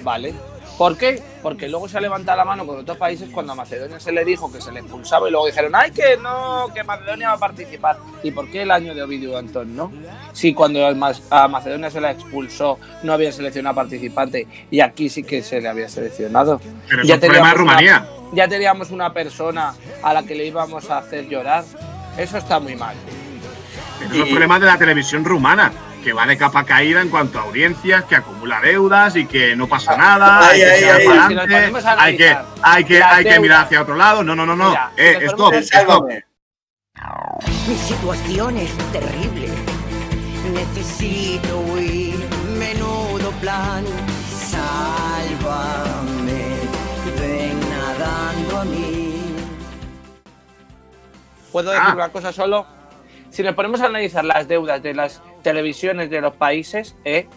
¿Vale? 0.03 0.33
¿Por 0.77 0.97
qué? 0.97 1.21
Porque 1.43 1.67
luego 1.67 1.89
se 1.89 1.97
ha 1.97 2.01
levantado 2.01 2.37
la 2.37 2.45
mano 2.45 2.65
con 2.65 2.79
otros 2.79 2.95
países 2.97 3.29
cuando 3.33 3.51
a 3.51 3.55
Macedonia 3.55 3.99
se 3.99 4.13
le 4.13 4.23
dijo 4.23 4.49
que 4.49 4.61
se 4.61 4.71
le 4.71 4.79
expulsaba 4.79 5.27
y 5.27 5.31
luego 5.31 5.45
dijeron, 5.47 5.73
ay, 5.75 5.91
que 5.91 6.15
no, 6.15 6.67
que 6.73 6.83
Macedonia 6.85 7.27
va 7.29 7.33
a 7.33 7.37
participar. 7.39 7.97
¿Y 8.23 8.31
por 8.31 8.49
qué 8.49 8.61
el 8.61 8.71
año 8.71 8.95
de 8.95 9.01
Ovidio 9.03 9.37
Antón 9.37 9.75
no? 9.75 9.91
Si 10.31 10.53
cuando 10.53 10.79
a 10.87 11.47
Macedonia 11.49 11.91
se 11.91 11.99
la 11.99 12.11
expulsó 12.11 12.79
no 13.03 13.11
había 13.11 13.29
seleccionado 13.33 13.75
participante 13.75 14.47
y 14.71 14.79
aquí 14.79 15.09
sí 15.09 15.23
que 15.23 15.43
se 15.43 15.59
le 15.59 15.67
había 15.67 15.89
seleccionado. 15.89 16.61
Pero 16.87 17.03
Ya 17.03 17.15
es 17.15 17.21
un 17.23 17.27
problema 17.27 17.49
de 17.49 17.53
teníamos 17.53 17.53
una- 17.53 17.53
Rumanía. 17.53 18.07
ya 18.31 18.47
teníamos 18.47 18.91
una 18.91 19.13
persona 19.13 19.73
a 20.01 20.13
la 20.13 20.23
que 20.23 20.33
le 20.35 20.45
íbamos 20.45 20.89
a 20.89 20.99
hacer 20.99 21.27
llorar. 21.27 21.65
Eso 22.17 22.37
está 22.37 22.57
muy 22.61 22.77
mal. 22.77 22.95
Pero 23.99 24.13
es 24.13 24.19
un 24.21 24.29
problema 24.29 24.57
de 24.59 24.65
la 24.65 24.77
televisión 24.77 25.25
rumana, 25.25 25.73
que 26.03 26.13
va 26.13 26.25
de 26.25 26.37
capa 26.37 26.63
caída 26.65 27.01
en 27.01 27.09
cuanto 27.09 27.39
a 27.39 27.43
audiencias, 27.43 28.03
que 28.05 28.15
acumula 28.15 28.61
deudas 28.61 29.15
y 29.15 29.25
que 29.25 29.55
no 29.55 29.67
pasa 29.67 29.95
nada, 29.97 30.47
Ay, 30.49 30.61
hay 30.61 30.67
que 30.67 30.71
ay, 30.71 30.79
tirar 30.79 30.95
ay, 30.99 31.05
para 31.05 31.27
si 31.27 31.87
hay 31.87 32.17
que, 32.17 32.37
hay 32.61 32.83
que, 32.85 32.99
las 32.99 33.13
hay 33.13 33.23
que 33.25 33.39
mirar 33.39 33.65
hacia 33.65 33.81
otro 33.81 33.95
lado. 33.95 34.23
No, 34.23 34.35
no, 34.35 34.45
no, 34.45 34.55
no. 34.55 34.69
Mira, 34.69 34.91
si 34.95 35.03
eh, 35.03 35.25
stop, 35.25 35.53
stop. 35.55 35.87
Sálvame. 35.87 36.25
Mi 37.67 37.75
situación 37.75 38.57
es 38.57 38.71
terrible. 38.91 39.49
Necesito 40.53 41.59
huir. 41.59 42.15
Menudo 42.57 43.31
plan. 43.41 43.83
Sálvame. 45.29 46.43
Ven 47.19 47.59
nadando 47.69 48.57
a 48.59 48.65
mí. 48.65 49.35
¿Puedo 51.51 51.71
decir 51.71 51.85
Ah. 51.89 51.93
una 51.95 52.09
cosa 52.09 52.31
solo? 52.31 52.65
Si 53.29 53.43
nos 53.43 53.53
ponemos 53.55 53.81
a 53.81 53.85
analizar 53.85 54.25
las 54.25 54.47
deudas 54.47 54.81
de 54.81 54.93
las 54.93 55.21
televisiones 55.41 56.09
de 56.09 56.21
los 56.21 56.35
países, 56.35 56.95
¿eh? 57.05 57.27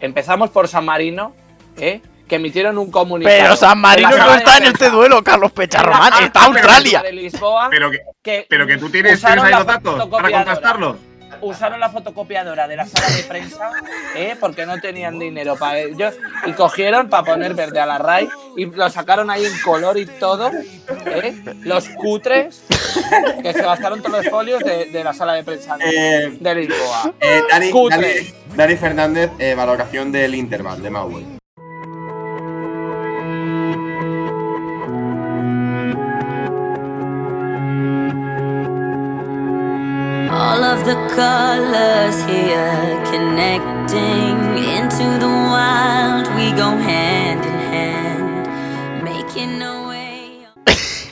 empezamos 0.00 0.50
por 0.50 0.68
San 0.68 0.84
Marino, 0.84 1.34
¿eh? 1.78 2.00
que 2.28 2.36
emitieron 2.36 2.78
un 2.78 2.90
comunicado. 2.90 3.36
Pero 3.36 3.56
San 3.56 3.78
Marino 3.78 4.10
no 4.10 4.34
está 4.34 4.58
en 4.58 4.64
este 4.64 4.90
duelo, 4.90 5.22
Carlos 5.22 5.52
Pecharromán. 5.52 6.12
Está 6.22 6.44
Australia. 6.44 7.00
prensa 7.00 7.02
de 7.02 7.12
Lisboa, 7.12 7.68
Pero 7.70 7.90
que, 7.90 7.98
que 8.22 8.46
pero 8.48 8.66
que 8.66 8.78
tú 8.78 8.88
tienes, 8.90 9.20
tienes 9.20 9.44
ahí 9.44 9.52
los 9.52 9.66
datos 9.66 10.08
para 10.08 10.30
contrastarlos. 10.30 10.96
Usaron 11.40 11.80
la 11.80 11.88
fotocopiadora 11.90 12.68
de 12.68 12.76
la 12.76 12.86
sala 12.86 13.08
de 13.16 13.22
prensa 13.24 13.70
¿eh? 14.14 14.36
porque 14.38 14.66
no 14.66 14.80
tenían 14.80 15.18
dinero 15.18 15.56
para 15.56 15.78
ellos 15.80 16.14
y 16.46 16.52
cogieron 16.52 17.08
para 17.08 17.24
poner 17.24 17.54
verde 17.54 17.80
a 17.80 17.86
la 17.86 17.98
RAI 17.98 18.28
y 18.56 18.66
lo 18.66 18.88
sacaron 18.90 19.30
ahí 19.30 19.44
en 19.44 19.58
color 19.64 19.98
y 19.98 20.06
todo 20.06 20.50
¿eh? 21.06 21.42
los 21.62 21.88
cutres 21.90 22.62
que 23.42 23.52
se 23.52 23.62
gastaron 23.62 24.02
todos 24.02 24.22
los 24.24 24.28
folios 24.32 24.62
de, 24.62 24.86
de 24.86 25.04
la 25.04 25.12
sala 25.12 25.34
de 25.34 25.44
prensa 25.44 25.76
de, 25.76 25.84
Eh, 26.26 26.36
de 26.40 26.54
Lisboa 26.54 27.12
eh, 27.20 27.40
Dani, 27.50 27.70
Cutre. 27.70 27.96
Dani- 28.22 28.34
Dani 28.56 28.76
Fernández, 28.76 29.30
eh, 29.38 29.54
valoración 29.54 30.12
del 30.12 30.34
interval 30.34 30.82
de 30.82 30.90
Mauboy. 30.90 31.41
The 40.84 40.96
colors 41.14 42.24
here 42.24 43.00
connecting 43.12 44.58
into 44.58 45.06
the 45.20 45.28
wild. 45.28 46.26
We 46.34 46.50
go 46.52 46.70
hand 46.70 47.44
in 47.44 47.58
hand, 47.72 49.04
making 49.04 49.62
a. 49.62 49.72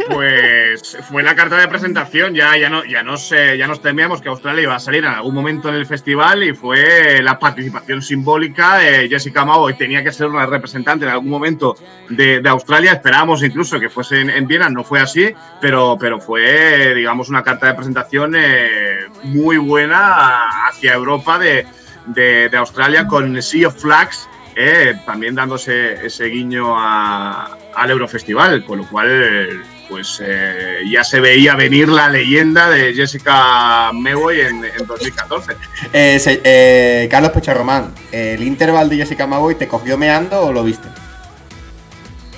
Pues 0.08 0.98
fue 1.08 1.22
la 1.22 1.36
carta 1.36 1.56
de 1.56 1.68
presentación, 1.68 2.34
ya, 2.34 2.56
ya, 2.56 2.68
no, 2.68 2.84
ya, 2.84 3.04
nos, 3.04 3.30
eh, 3.30 3.56
ya 3.56 3.68
nos 3.68 3.80
temíamos 3.80 4.20
que 4.20 4.28
Australia 4.28 4.62
iba 4.62 4.74
a 4.74 4.80
salir 4.80 5.04
en 5.04 5.10
algún 5.10 5.34
momento 5.34 5.68
en 5.68 5.76
el 5.76 5.86
festival 5.86 6.42
y 6.42 6.52
fue 6.52 7.22
la 7.22 7.38
participación 7.38 8.02
simbólica 8.02 8.80
Jessica 9.08 9.44
Mauboy. 9.44 9.76
Tenía 9.76 10.02
que 10.02 10.10
ser 10.10 10.26
una 10.26 10.46
representante 10.46 11.04
en 11.04 11.12
algún 11.12 11.30
momento 11.30 11.76
de, 12.08 12.42
Australia, 12.48 12.92
esperábamos 12.92 13.44
incluso 13.44 13.78
que 13.78 13.88
fuese 13.88 14.20
en, 14.20 14.30
en 14.30 14.46
Viena, 14.48 14.68
no 14.68 14.82
fue 14.82 15.00
así, 15.00 15.32
pero, 15.60 15.96
pero 16.00 16.18
fue, 16.18 16.94
digamos, 16.94 17.28
una 17.28 17.44
carta 17.44 17.68
de 17.68 17.74
presentación 17.74 18.34
eh, 18.36 18.99
muy 19.24 19.56
buena 19.58 20.48
hacia 20.68 20.94
Europa 20.94 21.38
de, 21.38 21.66
de, 22.06 22.48
de 22.48 22.56
Australia 22.56 23.06
con 23.06 23.40
Sea 23.42 23.68
of 23.68 23.80
Flags, 23.80 24.28
eh, 24.56 24.94
también 25.06 25.34
dándose 25.34 26.04
ese 26.06 26.24
guiño 26.26 26.74
a- 26.76 27.56
al 27.74 27.90
Eurofestival, 27.90 28.64
con 28.64 28.78
lo 28.78 28.86
cual 28.88 29.62
pues 29.88 30.22
eh, 30.24 30.80
ya 30.88 31.02
se 31.02 31.18
veía 31.20 31.56
venir 31.56 31.88
la 31.88 32.08
leyenda 32.08 32.70
de 32.70 32.94
Jessica 32.94 33.90
Mewboy 33.92 34.40
en, 34.40 34.64
en 34.64 34.86
2014. 34.86 35.56
Eh, 35.92 36.18
se- 36.20 36.40
eh, 36.44 37.08
Carlos 37.10 37.32
Pecharromán, 37.32 37.92
¿el 38.12 38.42
interval 38.42 38.88
de 38.88 38.98
Jessica 38.98 39.26
Mauboy 39.26 39.56
te 39.56 39.66
cogió 39.66 39.96
meando 39.98 40.40
o 40.42 40.52
lo 40.52 40.62
viste? 40.62 40.88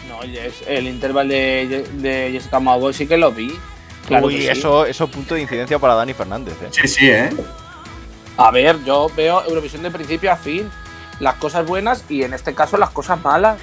no 0.08 0.20
Jess, 0.20 0.62
el 0.66 0.86
intervalo 0.86 1.30
de, 1.30 1.86
de 1.94 2.30
Jessica 2.32 2.60
Mauboy 2.60 2.94
sí 2.94 3.06
que 3.06 3.16
lo 3.16 3.32
vi 3.32 3.52
claro 4.06 4.26
Uy, 4.26 4.36
que 4.36 4.42
sí. 4.42 4.48
eso, 4.48 4.84
eso 4.86 5.08
punto 5.08 5.34
de 5.34 5.42
incidencia 5.42 5.78
para 5.78 5.94
Dani 5.94 6.14
Fernández. 6.14 6.54
eh. 6.62 6.68
Sí, 6.70 6.88
sí, 6.88 7.10
¿eh? 7.10 7.30
a 8.36 8.50
ver 8.50 8.82
yo 8.84 9.10
veo 9.16 9.44
Eurovisión 9.44 9.82
de 9.82 9.90
principio 9.90 10.32
a 10.32 10.36
fin 10.36 10.70
las 11.20 11.34
cosas 11.34 11.66
buenas 11.66 12.04
y 12.08 12.22
en 12.22 12.32
este 12.34 12.54
caso 12.54 12.76
las 12.78 12.90
cosas 12.90 13.22
malas 13.22 13.58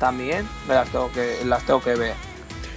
también 0.00 0.48
me 0.66 0.74
las 0.74 0.88
tengo 0.88 1.12
que 1.12 1.40
las 1.44 1.62
tengo 1.64 1.80
que 1.82 1.94
ver 1.94 2.14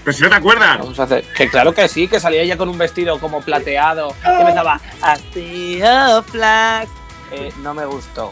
Pero 0.03 0.15
si 0.15 0.23
no 0.23 0.29
te 0.29 0.35
acuerdas, 0.35 0.77
Vamos 0.79 0.99
a 0.99 1.03
hacer. 1.03 1.23
Que 1.35 1.49
claro 1.49 1.73
que 1.73 1.87
sí, 1.87 2.07
que 2.07 2.19
salía 2.19 2.41
ella 2.41 2.57
con 2.57 2.69
un 2.69 2.77
vestido 2.77 3.19
como 3.19 3.41
plateado. 3.41 4.13
Y 4.25 4.41
empezaba. 4.41 4.79
"Así, 5.01 5.81
oh, 5.83 6.21
flags". 6.23 6.89
Eh, 7.31 7.51
no 7.61 7.73
me 7.73 7.85
gustó. 7.85 8.31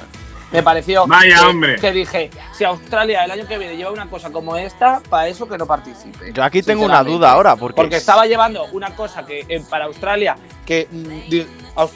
Me 0.51 0.61
pareció. 0.63 1.05
Vaya, 1.07 1.39
que, 1.39 1.45
hombre. 1.45 1.75
Que 1.77 1.91
dije, 1.91 2.29
si 2.53 2.63
Australia 2.63 3.25
el 3.25 3.31
año 3.31 3.47
que 3.47 3.57
viene 3.57 3.75
lleva 3.75 3.91
una 3.91 4.05
cosa 4.07 4.31
como 4.31 4.55
esta, 4.55 5.01
para 5.09 5.27
eso 5.27 5.47
que 5.47 5.57
no 5.57 5.65
participe. 5.65 6.31
Yo 6.33 6.43
aquí 6.43 6.61
tengo 6.61 6.85
una 6.85 7.03
duda 7.03 7.31
ahora, 7.31 7.55
porque, 7.55 7.75
Porque 7.75 7.97
estaba 7.97 8.25
llevando 8.25 8.63
una 8.71 8.95
cosa 8.95 9.25
que 9.25 9.43
eh, 9.49 9.63
para 9.69 9.85
Australia, 9.85 10.37
que 10.65 10.87
mm, 10.89 11.31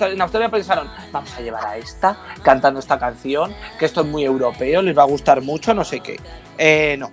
en 0.04 0.22
Australia 0.22 0.50
pensaron, 0.50 0.90
vamos 1.12 1.32
a 1.38 1.42
llevar 1.42 1.66
a 1.66 1.78
esta 1.78 2.18
cantando 2.42 2.80
esta 2.80 2.98
canción, 3.00 3.54
que 3.78 3.86
esto 3.86 4.02
es 4.02 4.08
muy 4.08 4.24
europeo, 4.26 4.82
les 4.82 4.98
va 4.98 5.04
a 5.04 5.08
gustar 5.08 5.42
mucho, 5.42 5.74
no 5.74 5.84
sé 5.86 6.00
qué. 6.02 6.20
Eh, 6.58 6.98
no. 7.00 7.12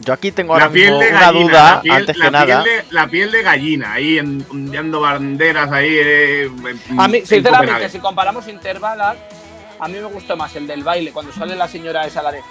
yo 0.00 0.12
aquí 0.12 0.32
tengo 0.32 0.54
ahora 0.54 0.66
la 0.66 0.72
piel 0.72 0.90
mismo 0.92 0.98
de 1.00 1.08
una 1.10 1.20
gallina, 1.20 1.44
duda, 1.46 1.74
la 1.76 1.80
piel, 1.82 1.94
antes 1.94 2.16
la 2.16 2.24
que 2.24 2.30
nada. 2.32 2.62
de, 2.64 2.84
la 2.90 3.06
piel 3.06 3.30
de 3.30 3.42
gallina, 3.42 3.92
ahí 3.92 4.18
en- 4.18 4.44
ondeando 4.50 5.00
banderas 5.00 5.70
ahí. 5.70 5.88
eh, 5.92 6.50
A 6.98 7.06
mí, 7.06 7.18
en 7.18 7.26
sinceramente, 7.26 7.88
si 7.90 7.98
comparamos 8.00 8.48
intervalas, 8.48 9.16
a 9.78 9.88
mí 9.88 9.94
me 9.94 10.04
gustó 10.06 10.36
más 10.36 10.54
el 10.56 10.66
del 10.66 10.82
baile, 10.82 11.12
cuando 11.12 11.32
sale 11.32 11.54
la 11.56 11.68
señora 11.68 12.06
esa, 12.06 12.22
la 12.22 12.32
de. 12.32 12.42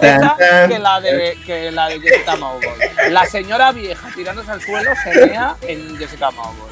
Esa 0.00 0.36
que 0.68 0.78
la 0.78 1.00
de, 1.00 1.38
que 1.44 1.70
la 1.70 1.88
de 1.88 2.00
Jessica 2.00 2.36
Mauboy. 2.36 2.68
La 3.10 3.24
señora 3.26 3.72
vieja 3.72 4.08
tirándose 4.14 4.50
al 4.50 4.60
suelo 4.62 4.90
se 5.02 5.26
vea 5.26 5.56
en 5.62 5.96
Jessica 5.96 6.30
Mauboy. 6.30 6.70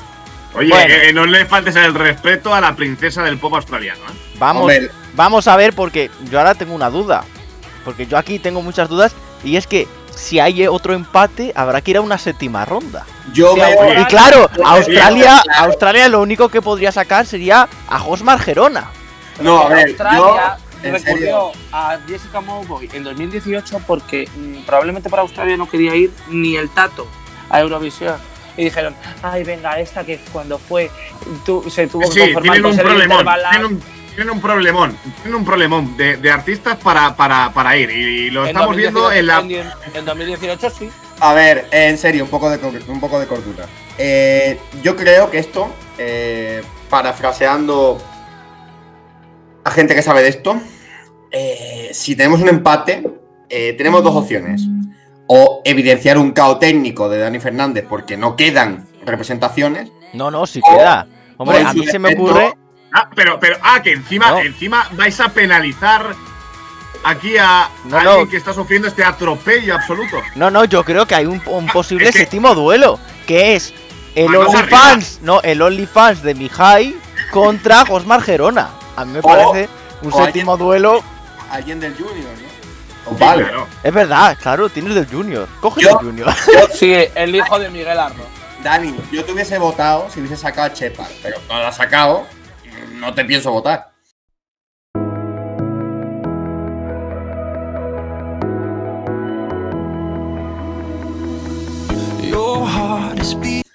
Oye, 0.54 0.68
Bueno. 0.68 0.94
eh, 0.94 1.12
no 1.12 1.24
le 1.26 1.46
faltes 1.46 1.76
el 1.76 1.94
respeto 1.94 2.54
a 2.54 2.60
la 2.60 2.76
princesa 2.76 3.22
del 3.22 3.38
pop 3.38 3.54
australiano. 3.54 4.00
¿eh? 4.00 4.12
Vamos, 4.38 4.62
Hombre. 4.62 4.90
vamos 5.14 5.48
a 5.48 5.56
ver 5.56 5.72
porque 5.72 6.10
yo 6.30 6.38
ahora 6.38 6.54
tengo 6.54 6.74
una 6.74 6.90
duda. 6.90 7.24
Porque 7.84 8.06
yo 8.06 8.16
aquí 8.18 8.38
tengo 8.38 8.62
muchas 8.62 8.88
dudas 8.88 9.12
y 9.42 9.56
es 9.56 9.66
que 9.66 9.88
si 10.14 10.38
hay 10.40 10.66
otro 10.66 10.94
empate 10.94 11.52
habrá 11.54 11.80
que 11.80 11.92
ir 11.92 11.96
a 11.96 12.00
una 12.00 12.18
séptima 12.18 12.64
ronda. 12.64 13.04
Yo 13.32 13.54
Sí, 13.54 13.60
me 13.60 13.76
oye. 13.76 14.00
Y 14.00 14.04
claro, 14.06 14.48
Australia. 14.64 15.42
Australia 15.58 16.08
lo 16.08 16.20
único 16.20 16.48
que 16.48 16.60
podría 16.62 16.92
sacar 16.92 17.26
sería 17.26 17.68
a 17.88 17.98
Josmar 17.98 18.38
Gerona. 18.40 18.90
No, 19.40 19.62
a 19.62 19.68
ver, 19.68 19.88
Australia 19.88 20.18
yo. 20.18 20.88
En 20.88 20.92
recurrió 20.94 21.14
serio. 21.16 21.52
a 21.72 21.96
Jessica 22.08 22.40
Mowboy 22.40 22.90
en 22.92 23.04
2018 23.04 23.80
porque 23.86 24.28
mm, 24.34 24.64
probablemente 24.66 25.08
para 25.08 25.22
Australia 25.22 25.56
no 25.56 25.68
quería 25.68 25.94
ir 25.94 26.12
ni 26.28 26.56
el 26.56 26.68
tato 26.70 27.06
a 27.48 27.60
Eurovisión. 27.60 28.16
Y 28.56 28.64
dijeron, 28.64 28.94
ay, 29.22 29.44
venga, 29.44 29.78
esta 29.78 30.04
que 30.04 30.18
cuando 30.32 30.58
fue, 30.58 30.90
tu- 31.46 31.70
se 31.70 31.86
tuvo 31.86 32.10
que 32.10 32.14
Sí, 32.14 32.20
conformar 32.32 32.60
con 32.60 32.70
un 32.70 32.76
ser 32.76 32.84
problemón. 32.84 33.82
Tienen 34.14 34.34
un, 34.34 34.40
problemón. 34.40 34.96
Tienen 35.22 35.34
un 35.34 35.44
problemón 35.44 35.96
de, 35.96 36.16
de 36.18 36.30
artistas 36.30 36.76
para, 36.76 37.16
para, 37.16 37.50
para 37.52 37.76
ir. 37.76 37.90
Y, 37.90 38.30
lo 38.30 38.42
En 38.42 38.48
estamos 38.48 38.76
viendo 38.76 39.10
en 39.10 39.26
la. 39.26 39.36
2018, 39.36 39.98
en 39.98 40.04
2018 40.04 40.70
sí. 40.70 40.90
A 41.20 41.32
ver, 41.34 41.66
en 41.70 41.96
serio, 41.96 42.24
un 42.24 42.30
poco 42.30 42.50
de, 42.50 42.58
un 42.88 43.00
poco 43.00 43.18
de 43.18 43.26
cordura. 43.26 43.66
Eh, 43.96 44.58
yo 44.82 44.96
creo 44.96 45.30
que 45.30 45.38
esto, 45.38 45.72
eh, 45.98 46.62
parafraseando 46.90 48.02
a 49.64 49.70
gente 49.70 49.94
que 49.94 50.02
sabe 50.02 50.22
de 50.22 50.28
esto, 50.28 50.60
eh, 51.30 51.90
si 51.92 52.16
tenemos 52.16 52.40
un 52.40 52.48
empate, 52.48 53.04
eh, 53.48 53.74
tenemos 53.74 54.02
dos 54.02 54.14
opciones. 54.14 54.62
O 55.26 55.62
evidenciar 55.64 56.18
un 56.18 56.32
caos 56.32 56.58
técnico 56.58 57.08
de 57.08 57.18
Dani 57.18 57.38
Fernández 57.38 57.86
porque 57.88 58.16
no 58.16 58.36
quedan 58.36 58.86
representaciones. 59.06 59.90
No, 60.12 60.30
no, 60.30 60.46
si 60.46 60.60
O- 60.60 60.76
queda. 60.76 61.06
Hombre, 61.38 61.62
a 61.62 61.72
mí 61.72 61.86
se 61.86 61.98
me 61.98 62.14
ocurre. 62.14 62.52
Ah, 62.92 63.08
pero, 63.14 63.38
pero, 63.40 63.56
ah, 63.62 63.80
que 63.82 63.92
encima, 63.92 64.30
No. 64.30 64.38
encima 64.40 64.86
vais 64.92 65.18
a 65.20 65.28
penalizar 65.30 66.14
aquí 67.04 67.36
a 67.38 67.68
No, 67.84 67.96
alguien 67.96 68.20
no. 68.24 68.28
que 68.28 68.36
está 68.36 68.52
sufriendo 68.52 68.88
este 68.88 69.02
atropello 69.04 69.74
absoluto. 69.74 70.20
No, 70.34 70.50
no, 70.50 70.64
yo 70.64 70.84
creo 70.84 71.06
que 71.06 71.14
hay 71.14 71.26
un, 71.26 71.42
un 71.46 71.66
posible 71.68 72.06
es 72.08 72.12
que- 72.12 72.18
séptimo 72.20 72.54
duelo. 72.54 72.98
Que 73.26 73.54
es 73.56 73.72
el 74.14 74.34
OnlyFans. 74.34 75.20
No, 75.22 75.40
el 75.42 75.62
OnlyFans 75.62 76.22
de 76.22 76.34
Mihai 76.34 76.96
contra 77.30 77.86
Josmar 77.86 78.20
Gerona. 78.22 78.70
A 78.96 79.04
mí 79.04 79.12
me 79.14 79.22
parece 79.22 79.68
un 80.02 80.12
séptimo 80.12 80.56
duelo. 80.56 81.02
Alguien 81.50 81.80
del 81.80 81.94
Junior, 81.94 82.14
¿no? 82.16 83.10
Sí, 83.10 83.16
vale. 83.18 83.42
claro. 83.44 83.66
Es 83.82 83.92
verdad, 83.94 84.36
claro, 84.40 84.68
tienes 84.68 84.94
del 84.94 85.06
Junior. 85.06 85.48
Coge 85.60 85.82
Yo- 85.82 85.88
del 85.88 85.98
Junior. 85.98 86.32
Sí, 86.74 86.94
el 87.14 87.34
hijo 87.34 87.58
de 87.58 87.68
Miguel 87.70 87.98
Arro. 87.98 88.24
Dani, 88.62 88.94
yo 89.10 89.24
te 89.24 89.32
hubiese 89.32 89.58
votado 89.58 90.08
si 90.12 90.20
hubiese 90.20 90.36
sacado 90.36 90.68
a 90.68 90.72
Chepa, 90.72 91.04
pero 91.20 91.36
no 91.48 91.58
lo 91.58 91.66
has 91.66 91.76
sacado, 91.76 92.26
no 93.02 93.12
te 93.12 93.24
pienso 93.24 93.50
votar. 93.50 93.90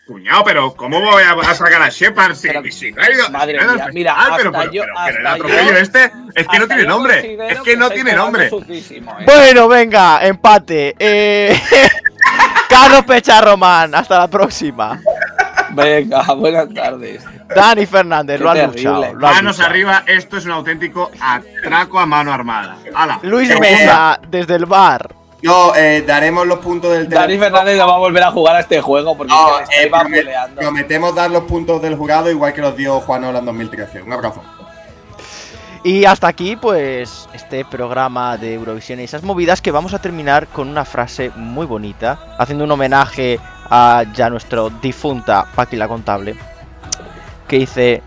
Cuñado, 0.07 0.43
pero 0.45 0.73
¿cómo 0.75 1.01
voy 1.01 1.21
a, 1.23 1.31
a 1.33 1.53
sacar 1.55 1.81
a 1.81 1.89
Shepard 1.89 2.33
si, 2.35 2.47
Pero- 2.47 2.63
si 2.71 2.91
no 2.93 3.01
ha 3.03 3.11
ido- 3.11 3.29
Madre 3.29 3.57
no 3.59 3.73
mía, 3.73 3.87
mira, 3.93 4.15
festival? 4.15 4.37
pero, 4.37 4.49
hasta 4.49 4.59
pero, 4.61 4.71
yo- 4.71 4.83
pero, 4.83 4.93
pero 5.05 5.19
el 5.19 5.27
atropello 5.27 5.71
yo- 5.71 5.77
este 5.77 6.11
es 6.35 6.47
que 6.47 6.59
no 6.59 6.67
tiene 6.67 6.83
nombre. 6.85 7.37
Es 7.49 7.59
que 7.61 7.77
no 7.77 7.89
tiene 7.89 8.13
nombre. 8.13 8.47
¿eh? 8.47 9.03
Bueno, 9.25 9.67
venga, 9.67 10.25
empate. 10.25 10.95
Eh, 10.97 11.61
Carlos 12.69 13.03
Pecharroman, 13.05 13.93
hasta 13.95 14.17
la 14.19 14.27
próxima. 14.29 15.01
Venga, 15.83 16.23
buenas 16.35 16.73
tardes. 16.73 17.23
Dani 17.55 17.85
Fernández, 17.85 18.39
lo 18.41 18.49
ha 18.49 18.55
luchado. 18.67 19.13
Manos 19.13 19.43
luchado. 19.57 19.69
arriba, 19.69 20.03
esto 20.07 20.37
es 20.37 20.45
un 20.45 20.51
auténtico 20.51 21.11
atraco 21.21 21.99
a 21.99 22.05
mano 22.05 22.33
armada. 22.33 22.77
¡Hala! 22.93 23.19
Luis 23.23 23.57
Mesa, 23.59 24.19
desde 24.29 24.55
el 24.55 24.65
bar. 24.65 25.13
Yo, 25.41 25.71
eh, 25.75 26.03
daremos 26.05 26.47
los 26.47 26.57
puntos 26.59 26.91
del 26.91 27.07
Dani. 27.07 27.37
Fernández 27.37 27.77
no 27.77 27.87
va 27.87 27.93
a 27.95 27.99
volver 27.99 28.23
a 28.23 28.31
jugar 28.31 28.55
a 28.55 28.59
este 28.61 28.81
juego 28.81 29.15
porque 29.15 29.31
No, 29.31 29.49
se 29.69 29.83
eh, 29.83 29.91
promet- 29.91 30.21
puleando. 30.23 30.61
prometemos 30.61 31.13
dar 31.15 31.29
los 31.29 31.43
puntos 31.43 31.79
del 31.81 31.95
jurado 31.95 32.31
igual 32.31 32.53
que 32.53 32.61
los 32.61 32.75
dio 32.75 32.99
Juan 33.01 33.23
Ola 33.23 33.39
en 33.39 33.45
2013. 33.45 34.01
Un 34.01 34.13
abrazo. 34.13 34.43
Y 35.83 36.05
hasta 36.05 36.27
aquí, 36.27 36.55
pues, 36.55 37.29
este 37.33 37.63
programa 37.63 38.35
de 38.35 38.55
Eurovisión 38.55 38.99
y 38.99 39.03
esas 39.03 39.21
movidas 39.23 39.61
que 39.61 39.71
vamos 39.71 39.93
a 39.93 39.99
terminar 39.99 40.47
con 40.47 40.67
una 40.67 40.83
frase 40.83 41.31
muy 41.35 41.65
bonita, 41.67 42.35
haciendo 42.39 42.65
un 42.65 42.71
homenaje 42.71 43.39
a 43.69 44.03
ya 44.13 44.29
nuestro 44.29 44.69
difunta 44.69 45.45
Paqui 45.55 45.75
la 45.75 45.87
Contable, 45.87 46.35
que 47.47 47.59
dice: 47.59 48.01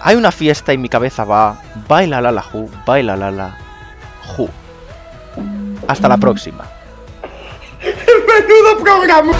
Hay 0.00 0.16
una 0.16 0.32
fiesta 0.32 0.72
y 0.72 0.78
mi 0.78 0.88
cabeza 0.88 1.24
va, 1.24 1.60
baila 1.88 2.20
la 2.20 2.32
la 2.32 2.42
ju, 2.42 2.70
baila 2.86 3.16
la 3.16 3.30
la 3.30 3.56
ju. 4.36 4.48
Hasta 5.88 6.08
la 6.08 6.16
próxima. 6.16 6.64
¡Menudo 7.82 8.82
programa! 8.82 9.32